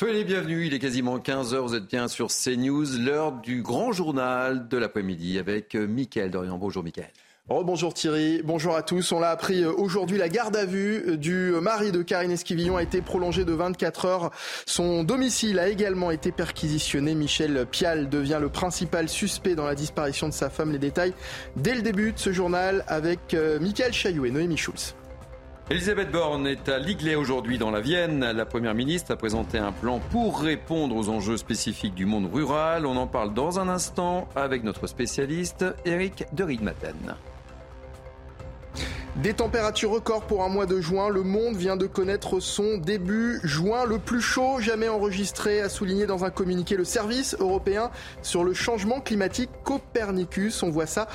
[0.00, 3.92] Soyez les bienvenus, il est quasiment 15h, vous êtes bien sur CNews, l'heure du grand
[3.92, 6.56] journal de l'après-midi avec euh, Mickaël Dorian.
[6.56, 7.10] Bonjour Mickaël.
[7.50, 9.12] Oh, bonjour Thierry, bonjour à tous.
[9.12, 12.78] On l'a appris euh, aujourd'hui, la garde à vue euh, du mari de Karine Esquivillon
[12.78, 14.30] a été prolongée de 24 heures.
[14.64, 17.14] Son domicile a également été perquisitionné.
[17.14, 20.72] Michel Pial devient le principal suspect dans la disparition de sa femme.
[20.72, 21.12] Les détails
[21.56, 24.94] dès le début de ce journal avec Michael Chailloux et Noémie Schulz.
[25.72, 28.28] Elisabeth Borne est à Liglet aujourd'hui dans la Vienne.
[28.32, 32.86] La Première ministre a présenté un plan pour répondre aux enjeux spécifiques du monde rural.
[32.86, 37.14] On en parle dans un instant avec notre spécialiste Eric de Riedmaten.
[39.14, 41.08] Des températures records pour un mois de juin.
[41.08, 46.04] Le monde vient de connaître son début juin le plus chaud jamais enregistré, a souligné
[46.04, 47.92] dans un communiqué le service européen
[48.22, 50.64] sur le changement climatique Copernicus.
[50.64, 51.06] On voit ça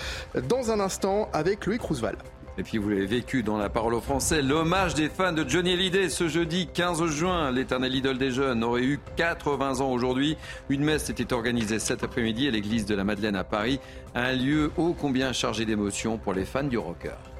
[0.47, 2.19] dans un instant avec Louis Roosevelt.
[2.57, 5.73] Et puis vous l'avez vécu dans la parole au français, l'hommage des fans de Johnny
[5.73, 7.51] Hallyday ce jeudi 15 juin.
[7.51, 10.37] L'éternel idole des jeunes aurait eu 80 ans aujourd'hui.
[10.69, 13.79] Une messe était organisée cet après-midi à l'église de la Madeleine à Paris,
[14.13, 17.34] un lieu ô combien chargé d'émotions pour les fans du rocker.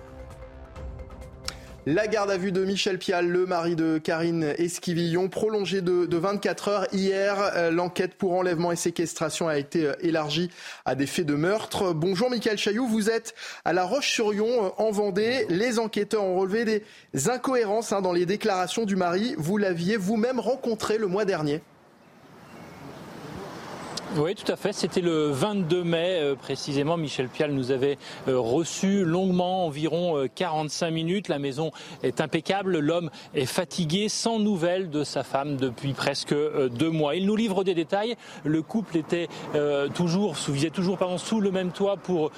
[1.88, 6.68] La garde à vue de Michel Pial, le mari de Karine Esquivillon, prolongée de, 24
[6.68, 6.88] heures.
[6.92, 10.50] Hier, euh, l'enquête pour enlèvement et séquestration a été euh, élargie
[10.86, 11.94] à des faits de meurtre.
[11.94, 15.46] Bonjour Michael Chailloux, vous êtes à La Roche-sur-Yon euh, en Vendée.
[15.50, 19.36] Les enquêteurs ont relevé des incohérences hein, dans les déclarations du mari.
[19.38, 21.62] Vous l'aviez vous-même rencontré le mois dernier.
[24.18, 24.72] Oui, tout à fait.
[24.72, 26.96] C'était le 22 mai euh, précisément.
[26.96, 27.98] Michel Pial nous avait
[28.30, 31.28] euh, reçu longuement, environ 45 euh, minutes.
[31.28, 32.80] La maison est impeccable.
[32.80, 37.16] L'homme est fatigué, sans nouvelles de sa femme depuis presque deux mois.
[37.16, 38.16] Il nous livre des détails.
[38.46, 39.28] Le couple était
[39.94, 42.32] toujours, vivait toujours pardon, sous le même toit pour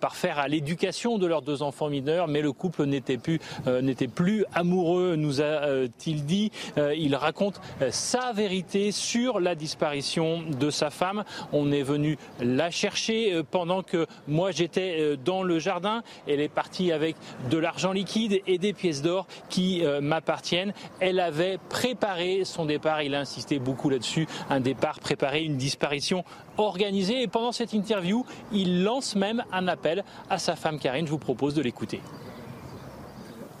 [0.00, 3.40] parfaire à l'éducation de leurs deux enfants mineurs, mais le couple n'était plus,
[3.82, 6.50] n'était plus amoureux, nous a-t-il dit.
[6.76, 7.60] il raconte
[7.90, 11.24] sa vérité sur la disparition de sa femme.
[11.52, 16.02] On est venu la chercher euh, pendant que moi j'étais euh, dans le jardin.
[16.26, 17.16] Elle est partie avec
[17.50, 20.72] de l'argent liquide et des pièces d'or qui euh, m'appartiennent.
[20.98, 23.02] Elle avait préparé son départ.
[23.02, 24.26] Il a insisté beaucoup là-dessus.
[24.50, 26.24] Un départ préparé, une disparition
[26.56, 27.22] organisée.
[27.22, 31.06] Et pendant cette interview, il lance même un appel à sa femme Karine.
[31.06, 32.00] Je vous propose de l'écouter.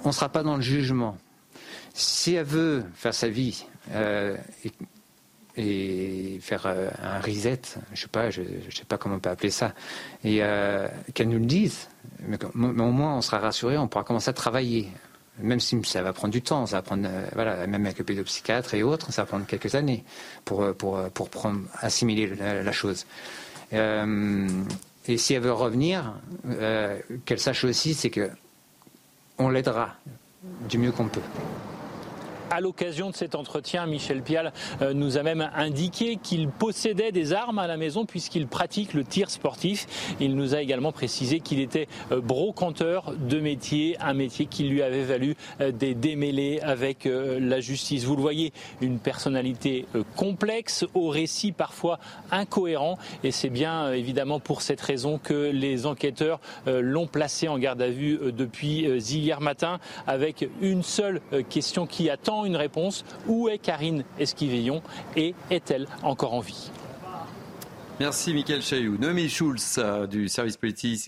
[0.04, 1.16] On ne sera pas dans le jugement.
[1.94, 3.66] Si elle veut faire sa vie
[5.56, 7.60] et faire euh, un reset,
[7.92, 9.74] je sais pas, je, sais pas comment on peut appeler ça,
[10.24, 11.88] et euh, qu'elle nous le dise.
[12.26, 14.88] Mais, au moins, on sera rassuré, on pourra commencer à travailler.
[15.38, 18.04] Même si ça va prendre du temps, ça va prendre, euh, voilà, même avec le
[18.04, 20.04] pédopsychiatre et autres, ça va prendre quelques années
[20.44, 23.06] pour, pour, pour prendre, assimiler la, chose.
[23.72, 26.14] et si elle veut revenir,
[27.24, 28.30] qu'elle sache aussi, c'est que
[29.38, 29.94] on l'aidera
[30.68, 31.20] du mieux qu'on peut.
[32.52, 37.32] À l'occasion de cet entretien, Michel Pial euh, nous a même indiqué qu'il possédait des
[37.32, 39.86] armes à la maison puisqu'il pratique le tir sportif.
[40.20, 44.82] Il nous a également précisé qu'il était euh, brocanteur de métier, un métier qui lui
[44.82, 48.04] avait valu euh, des démêlés avec la justice.
[48.04, 51.98] Vous le voyez, une personnalité complexe, au récit parfois
[52.30, 57.80] incohérent, et c'est bien évidemment pour cette raison que les enquêteurs l'ont placé en garde
[57.80, 63.04] à vue depuis hier matin, avec une seule question qui attend une réponse.
[63.26, 64.82] Où est Karine Esquivillon
[65.16, 66.70] et est-elle encore en vie?
[68.00, 68.96] Merci Michael Chailloux.
[68.98, 70.58] Noémie Schulz euh, du service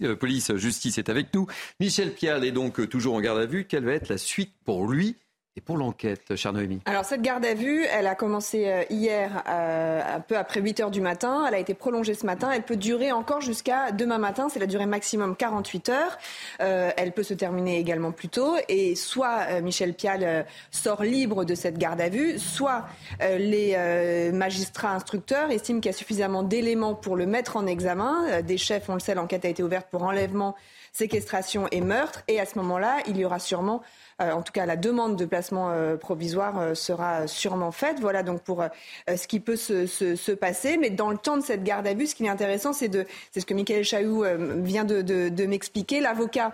[0.02, 1.46] euh, police, justice est avec nous.
[1.80, 3.64] Michel Pial est donc toujours en garde à vue.
[3.64, 5.16] Quelle va être la suite pour lui?
[5.56, 9.44] Et pour l'enquête, cher Noémie Alors cette garde à vue, elle a commencé euh, hier
[9.48, 11.44] euh, un peu après 8 heures du matin.
[11.46, 12.50] Elle a été prolongée ce matin.
[12.50, 14.48] Elle peut durer encore jusqu'à demain matin.
[14.48, 16.18] C'est la durée maximum 48 heures.
[16.60, 18.56] Euh, elle peut se terminer également plus tôt.
[18.68, 22.86] Et soit Michel Pial sort libre de cette garde à vue, soit
[23.20, 28.42] les magistrats instructeurs estiment qu'il y a suffisamment d'éléments pour le mettre en examen.
[28.42, 30.56] des chefs, on le sait, l'enquête a été ouverte pour enlèvement,
[30.92, 32.22] séquestration et meurtre.
[32.26, 33.82] Et à ce moment-là, il y aura sûrement
[34.20, 37.98] en tout cas, la demande de placement euh, provisoire euh, sera sûrement faite.
[38.00, 38.64] Voilà donc pour
[39.08, 40.76] ce qui peut se, passer.
[40.76, 43.06] Mais dans le temps de cette garde à vue, ce qui est intéressant, c'est de,
[43.32, 44.26] c'est ce que Michael Chahoud
[44.62, 46.00] vient de m'expliquer.
[46.00, 46.52] L'avocat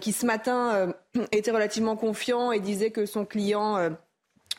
[0.00, 0.92] qui ce matin
[1.32, 3.90] était relativement confiant et disait que son client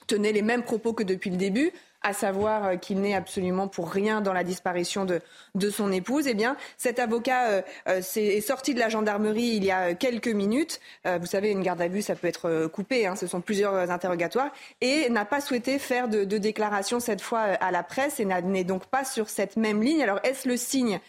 [0.07, 1.71] tenait les mêmes propos que depuis le début
[2.01, 5.21] à savoir euh, qu'il n'est absolument pour rien dans la disparition de,
[5.69, 9.71] son épouse, eh bien, cet avocat euh, euh, est sorti de la gendarmerie il y
[9.71, 10.79] a quelques minutes.
[11.05, 14.51] vous savez, une garde à vue, ça peut être coupé, hein, ce sont plusieurs interrogatoires,
[14.81, 18.85] et n'a pas souhaité faire de, déclaration cette fois à la presse et n'est donc
[18.85, 20.01] pas sur cette même ligne.
[20.01, 20.99] Alors, est-ce le signe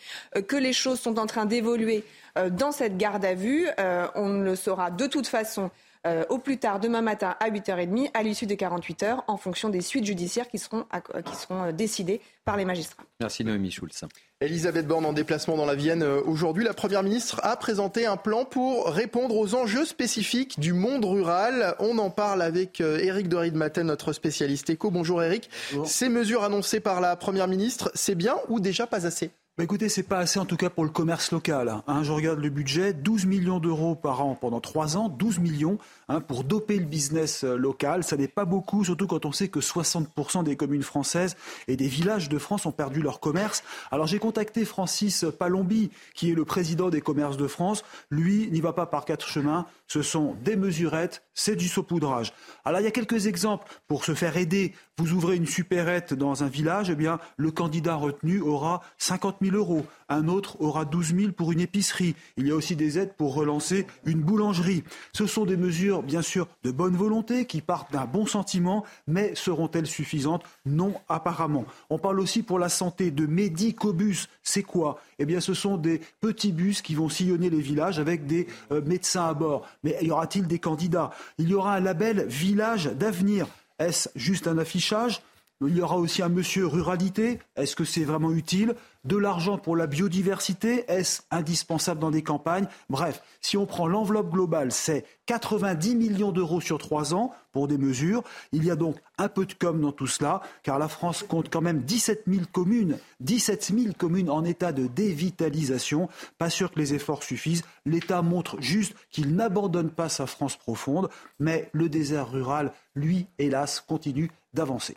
[0.49, 2.05] que les choses sont en train d'évoluer
[2.51, 3.69] dans cette garde à vue?
[4.15, 5.71] On le saura de toute façon
[6.07, 9.69] euh, au plus tard demain matin à 8h30 à l'issue des 48 heures en fonction
[9.69, 10.87] des suites judiciaires qui seront,
[11.27, 13.05] qui seront euh, décidées par les magistrats.
[13.21, 14.07] Merci Noémie Schulz.
[14.41, 16.65] Elisabeth Borne en déplacement dans la Vienne euh, aujourd'hui.
[16.65, 21.75] La Première ministre a présenté un plan pour répondre aux enjeux spécifiques du monde rural.
[21.81, 24.91] On en parle avec Éric de Maten, notre spécialiste éco.
[24.91, 25.51] Bonjour Éric.
[25.85, 29.31] Ces mesures annoncées par la Première ministre, c'est bien ou déjà pas assez?
[29.61, 31.83] Bah écoutez, c'est pas assez en tout cas pour le commerce local.
[31.87, 32.03] Hein.
[32.03, 35.77] je regarde le budget, 12 millions d'euros par an pendant 3 ans, 12 millions
[36.09, 38.03] hein, pour doper le business euh, local.
[38.03, 41.37] Ça n'est pas beaucoup, surtout quand on sait que 60% des communes françaises
[41.69, 43.63] et des villages de France ont perdu leur commerce.
[43.91, 47.85] Alors j'ai contacté Francis Palombi, qui est le président des commerces de France.
[48.11, 49.67] Lui n'y va pas par quatre chemins.
[49.93, 52.33] Ce sont des mesurettes, c'est du saupoudrage.
[52.65, 54.73] Alors il y a quelques exemples pour se faire aider.
[54.97, 59.57] Vous ouvrez une supérette dans un village, eh bien le candidat retenu aura 50 000
[59.57, 59.85] euros.
[60.11, 62.17] Un autre aura 12 000 pour une épicerie.
[62.37, 64.83] Il y a aussi des aides pour relancer une boulangerie.
[65.13, 69.37] Ce sont des mesures, bien sûr, de bonne volonté qui partent d'un bon sentiment, mais
[69.37, 70.43] seront-elles suffisantes?
[70.67, 71.65] Non, apparemment.
[71.91, 74.29] On parle aussi pour la santé de médicobus.
[74.43, 75.01] C'est quoi?
[75.21, 78.83] Eh bien, ce sont des petits bus qui vont sillonner les villages avec des euh,
[78.85, 79.65] médecins à bord.
[79.85, 81.11] Mais y aura-t-il des candidats?
[81.39, 83.47] Il y aura un label village d'avenir.
[83.79, 85.23] Est-ce juste un affichage?
[85.69, 87.39] Il y aura aussi un monsieur ruralité.
[87.55, 88.75] Est-ce que c'est vraiment utile?
[89.05, 90.85] De l'argent pour la biodiversité.
[90.89, 92.67] Est-ce indispensable dans des campagnes?
[92.89, 97.77] Bref, si on prend l'enveloppe globale, c'est 90 millions d'euros sur trois ans pour des
[97.77, 98.23] mesures.
[98.53, 101.51] Il y a donc un peu de com dans tout cela, car la France compte
[101.51, 106.09] quand même 17 000 communes, 17 000 communes en état de dévitalisation.
[106.39, 107.65] Pas sûr que les efforts suffisent.
[107.85, 113.81] L'État montre juste qu'il n'abandonne pas sa France profonde, mais le désert rural, lui, hélas,
[113.81, 114.97] continue d'avancer.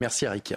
[0.00, 0.54] Merci Eric.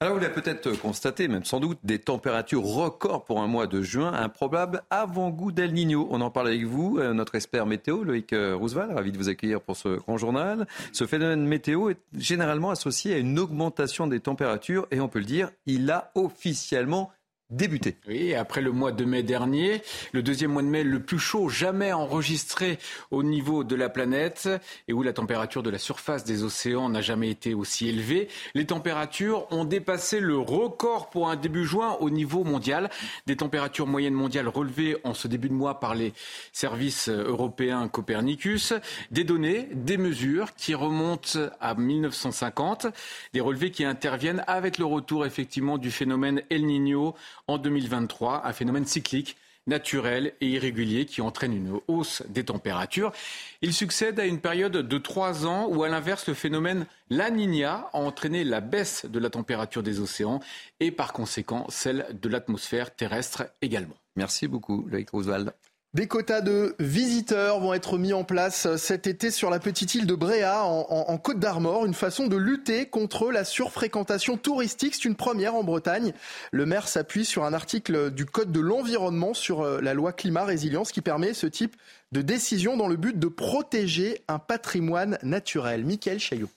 [0.00, 3.80] Alors vous l'avez peut-être constaté, même sans doute, des températures records pour un mois de
[3.80, 6.08] juin, un probable avant-goût d'El Niño.
[6.10, 9.28] On en parle avec vous, euh, notre expert météo, Loïc euh, Roosevelt, ravi de vous
[9.28, 10.66] accueillir pour ce grand journal.
[10.92, 15.24] Ce phénomène météo est généralement associé à une augmentation des températures et on peut le
[15.24, 17.10] dire, il a officiellement
[18.08, 19.82] Oui, après le mois de mai dernier,
[20.12, 22.78] le deuxième mois de mai le plus chaud jamais enregistré
[23.10, 24.48] au niveau de la planète
[24.88, 28.28] et où la température de la surface des océans n'a jamais été aussi élevée.
[28.54, 32.88] Les températures ont dépassé le record pour un début juin au niveau mondial.
[33.26, 36.14] Des températures moyennes mondiales relevées en ce début de mois par les
[36.52, 38.72] services européens Copernicus.
[39.10, 42.86] Des données, des mesures qui remontent à 1950,
[43.34, 47.14] des relevés qui interviennent avec le retour effectivement du phénomène El Niño
[47.48, 49.36] en 2023, un phénomène cyclique
[49.66, 53.12] naturel et irrégulier qui entraîne une hausse des températures.
[53.62, 57.88] Il succède à une période de trois ans où, à l'inverse, le phénomène La Niña
[57.92, 60.40] a entraîné la baisse de la température des océans
[60.80, 63.96] et, par conséquent, celle de l'atmosphère terrestre également.
[64.16, 65.54] Merci beaucoup, Loïc Oswald.
[65.94, 70.06] Des quotas de visiteurs vont être mis en place cet été sur la petite île
[70.06, 74.96] de Bréa, en, Côte d'Armor, une façon de lutter contre la surfréquentation touristique.
[74.96, 76.12] C'est une première en Bretagne.
[76.50, 80.44] Le maire s'appuie sur un article du Code de l'environnement sur euh, la loi climat
[80.44, 81.76] résilience qui permet ce type
[82.10, 85.84] de décision dans le but de protéger un patrimoine naturel.
[85.84, 86.50] Michael Chaillot.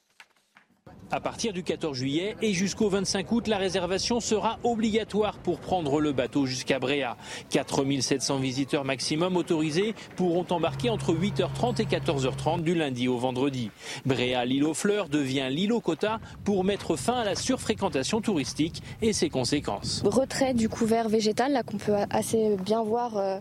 [1.09, 5.99] À partir du 14 juillet et jusqu'au 25 août, la réservation sera obligatoire pour prendre
[5.99, 7.17] le bateau jusqu'à Bréa.
[7.49, 13.71] 4700 visiteurs maximum autorisés pourront embarquer entre 8h30 et 14h30 du lundi au vendredi.
[14.05, 15.81] Bréa, l'île aux fleurs, devient l'île aux
[16.43, 20.03] pour mettre fin à la surfréquentation touristique et ses conséquences.
[20.05, 23.39] Retrait du couvert végétal, là qu'on peut assez bien voir euh,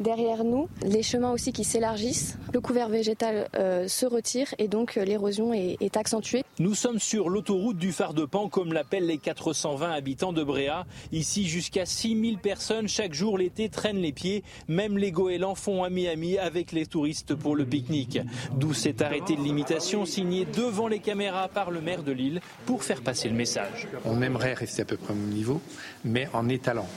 [0.00, 0.68] derrière nous.
[0.82, 2.38] Les chemins aussi qui s'élargissent.
[2.52, 6.44] Le couvert végétal euh, se retire et donc euh, l'érosion est, est accentuée.
[6.58, 10.86] Nous sommes sur l'autoroute du phare de Pan, comme l'appellent les 420 habitants de Bréa.
[11.12, 14.42] Ici, jusqu'à 6000 personnes chaque jour l'été traînent les pieds.
[14.68, 18.20] Même les goélands font ami-ami avec les touristes pour le pique-nique.
[18.56, 22.82] D'où cet arrêté de limitation signé devant les caméras par le maire de Lille pour
[22.82, 23.88] faire passer le message.
[24.04, 25.60] On aimerait rester à peu près au même niveau,
[26.04, 26.88] mais en étalant.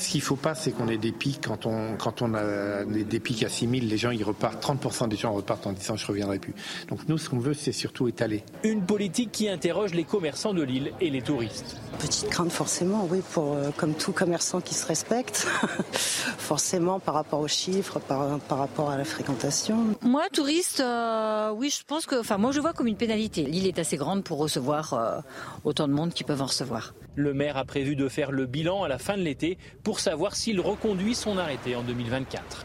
[0.00, 1.42] Ce qu'il ne faut pas, c'est qu'on ait des pics.
[1.46, 5.08] Quand on, quand on a des pics à 6 000, les gens ils repartent, 30%
[5.08, 6.54] des gens repartent en disant je ne reviendrai plus.
[6.88, 8.42] Donc nous, ce qu'on veut, c'est surtout étaler.
[8.64, 11.76] Une politique qui interroge les commerçants de l'île et les touristes.
[11.98, 15.46] Petite crainte forcément, oui, pour, euh, comme tout commerçant qui se respecte,
[15.92, 19.84] forcément par rapport aux chiffres, par, par rapport à la fréquentation.
[20.00, 23.42] Moi, touriste, euh, oui, je pense que, enfin, moi, je vois comme une pénalité.
[23.42, 25.20] L'île est assez grande pour recevoir euh,
[25.64, 26.94] autant de monde qu'ils peuvent en recevoir.
[27.16, 30.36] Le maire a prévu de faire le bilan à la fin de l'été pour savoir
[30.36, 32.64] s'il reconduit son arrêté en 2024.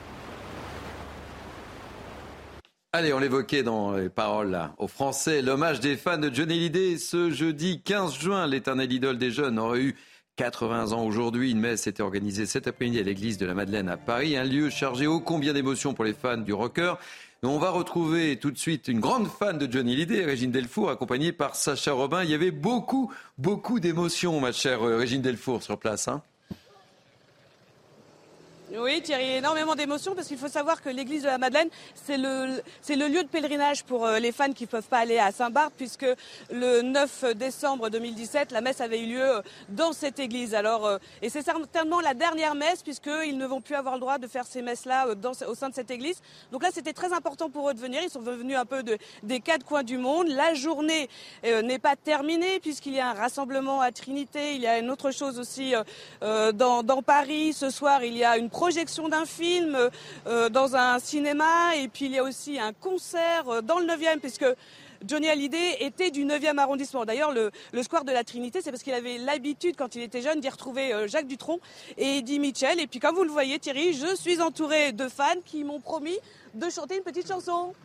[2.93, 5.41] Allez, on l'évoquait dans les paroles là, aux Français.
[5.41, 8.47] L'hommage des fans de Johnny Hallyday ce jeudi 15 juin.
[8.47, 9.95] L'éternel idole des jeunes aurait eu
[10.37, 11.51] 80 ans aujourd'hui.
[11.51, 14.37] Une messe était organisée cet après-midi à l'église de la Madeleine à Paris.
[14.37, 16.93] Un lieu chargé ô combien d'émotions pour les fans du rocker.
[17.43, 21.31] On va retrouver tout de suite une grande fan de Johnny Hallyday, Régine Delfour, accompagnée
[21.31, 22.23] par Sacha Robin.
[22.23, 26.07] Il y avait beaucoup, beaucoup d'émotions, ma chère euh, Régine Delfour, sur place.
[26.07, 26.23] Hein
[28.77, 32.61] oui, Thierry, énormément d'émotions parce qu'il faut savoir que l'église de la Madeleine, c'est le,
[32.89, 35.73] le lieu de pèlerinage pour euh, les fans qui ne peuvent pas aller à Saint-Barth
[35.77, 36.05] puisque
[36.51, 40.55] le 9 décembre 2017, la messe avait eu lieu euh, dans cette église.
[40.55, 44.17] Alors, euh, et c'est certainement la dernière messe puisqu'ils ne vont plus avoir le droit
[44.17, 45.07] de faire ces messes-là
[45.47, 46.21] au sein de cette église.
[46.51, 48.01] Donc là, c'était très important pour eux de venir.
[48.03, 50.27] Ils sont venus un peu de, des quatre coins du monde.
[50.27, 51.09] La journée
[51.43, 54.55] n'est pas terminée puisqu'il y a un rassemblement à Trinité.
[54.55, 55.73] Il y a une autre chose aussi
[56.21, 57.53] dans, dans Paris.
[57.53, 59.77] Ce soir, il y a une projection d'un film
[60.25, 63.85] euh, dans un cinéma et puis il y a aussi un concert euh, dans le
[63.85, 64.45] 9e puisque
[65.05, 67.05] Johnny Hallyday était du 9e arrondissement.
[67.05, 67.51] D'ailleurs, le,
[67.83, 70.93] square de la Trinité, c'est parce qu'il avait l'habitude, quand il était jeune, d'y retrouver
[70.93, 71.59] euh, Jacques Dutronc
[71.99, 72.79] et Eddie Mitchell.
[72.79, 76.17] Et puis, comme vous le voyez, Thierry, je suis entourée de fans qui m'ont promis
[76.55, 77.75] de chanter une petite chanson.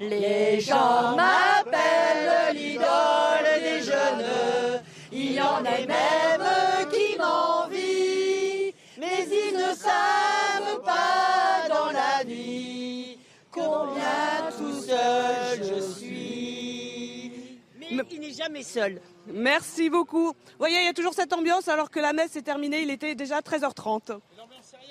[0.00, 4.80] Les gens m'appellent l'idole des jeunes.
[5.12, 6.31] Il y en a même
[9.82, 13.18] savent pas dans la nuit
[13.50, 17.32] combien tout seul je suis.
[17.78, 19.00] Mais il n'est jamais seul.
[19.26, 20.28] Merci beaucoup.
[20.28, 22.90] Vous voyez, il y a toujours cette ambiance alors que la messe est terminée, il
[22.90, 24.18] était déjà 13h30.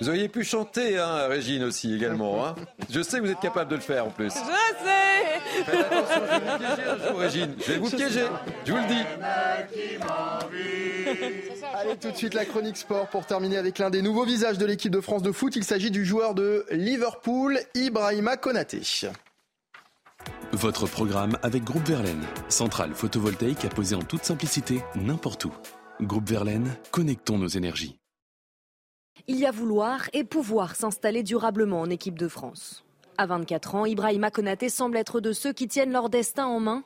[0.01, 2.43] Vous auriez pu chanter, hein, Régine aussi également.
[2.43, 2.55] Hein.
[2.89, 4.33] Je sais que vous êtes capable de le faire en plus.
[4.33, 5.63] Je sais.
[5.63, 7.55] Faites attention, je vais vous piéger un jour, Régine.
[7.59, 8.25] Je vais vous piéger.
[8.65, 9.03] Je vous le dis.
[11.75, 14.65] Allez, tout de suite la chronique sport pour terminer avec l'un des nouveaux visages de
[14.65, 15.55] l'équipe de France de foot.
[15.55, 18.81] Il s'agit du joueur de Liverpool, Ibrahima Konaté.
[20.51, 25.51] Votre programme avec Groupe Verlaine, centrale photovoltaïque à poser en toute simplicité n'importe où.
[26.01, 28.00] Groupe Verlaine, connectons nos énergies.
[29.27, 32.83] Il y a vouloir et pouvoir s'installer durablement en équipe de France.
[33.17, 36.83] À 24 ans, Ibrahima Konaté semble être de ceux qui tiennent leur destin en main.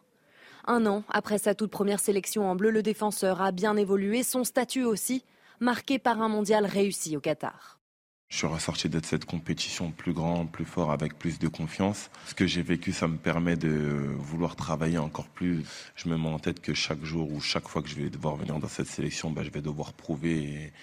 [0.67, 4.43] Un an après sa toute première sélection en bleu, le défenseur a bien évolué, son
[4.43, 5.23] statut aussi,
[5.59, 7.79] marqué par un mondial réussi au Qatar.
[8.27, 12.09] Je suis ressorti de cette compétition plus grand, plus fort, avec plus de confiance.
[12.25, 13.69] Ce que j'ai vécu, ça me permet de
[14.17, 15.63] vouloir travailler encore plus.
[15.95, 18.35] Je me mets en tête que chaque jour ou chaque fois que je vais devoir
[18.35, 20.73] venir dans cette sélection, bah, je vais devoir prouver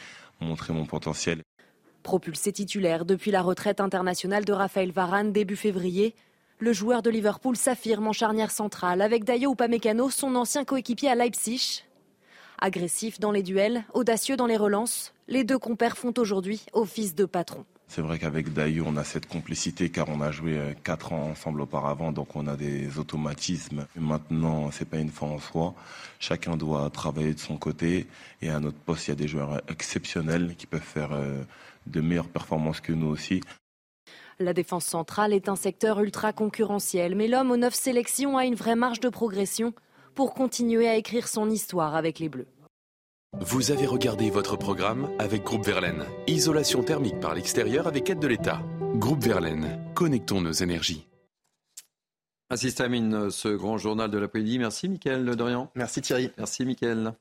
[0.42, 1.42] montrer mon potentiel.
[2.02, 6.14] Propulsé titulaire depuis la retraite internationale de Raphaël Varane début février,
[6.58, 11.14] le joueur de Liverpool s'affirme en charnière centrale avec Dayo Upamecano, son ancien coéquipier à
[11.14, 11.84] Leipzig.
[12.60, 17.24] Agressif dans les duels, audacieux dans les relances, les deux compères font aujourd'hui office de
[17.24, 17.64] patron.
[17.94, 21.28] C'est vrai qu'avec Dayo, on a cette complicité car on a joué euh, quatre ans
[21.28, 23.86] ensemble auparavant, donc on a des automatismes.
[23.96, 25.74] Maintenant, c'est pas une fin en soi.
[26.18, 28.06] Chacun doit travailler de son côté.
[28.40, 31.42] Et à notre poste, il y a des joueurs exceptionnels qui peuvent faire euh,
[31.86, 33.42] de meilleures performances que nous aussi.
[34.38, 38.54] La défense centrale est un secteur ultra concurrentiel, mais l'homme aux neuf sélections a une
[38.54, 39.74] vraie marge de progression
[40.14, 42.48] pour continuer à écrire son histoire avec les Bleus.
[43.40, 46.04] Vous avez regardé votre programme avec Groupe Verlaine.
[46.26, 48.60] Isolation thermique par l'extérieur avec aide de l'État.
[48.96, 51.06] Groupe Verlaine, connectons nos énergies.
[52.50, 54.58] Ainsi se termine ce grand journal de l'après-midi.
[54.58, 55.70] Merci, Mickaël Dorian.
[55.74, 56.30] Merci, Thierry.
[56.36, 57.14] Merci, Mickaël.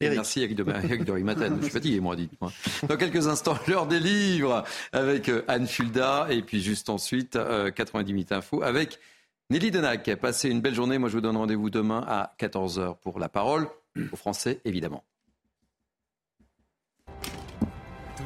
[0.00, 0.18] Eric.
[0.18, 1.56] Merci Eric de, Eric de Rimaten.
[1.56, 2.52] Je suis fatigué, moi, dites-moi.
[2.86, 4.62] Dans quelques instants, l'heure des livres
[4.92, 6.26] avec euh, Anne Fulda.
[6.28, 9.00] Et puis juste ensuite, euh, 90 minutes info avec
[9.48, 10.14] Nelly Denac.
[10.16, 10.98] Passez une belle journée.
[10.98, 13.68] Moi, je vous donne rendez-vous demain à 14h pour la parole,
[14.12, 15.02] aux Français, évidemment.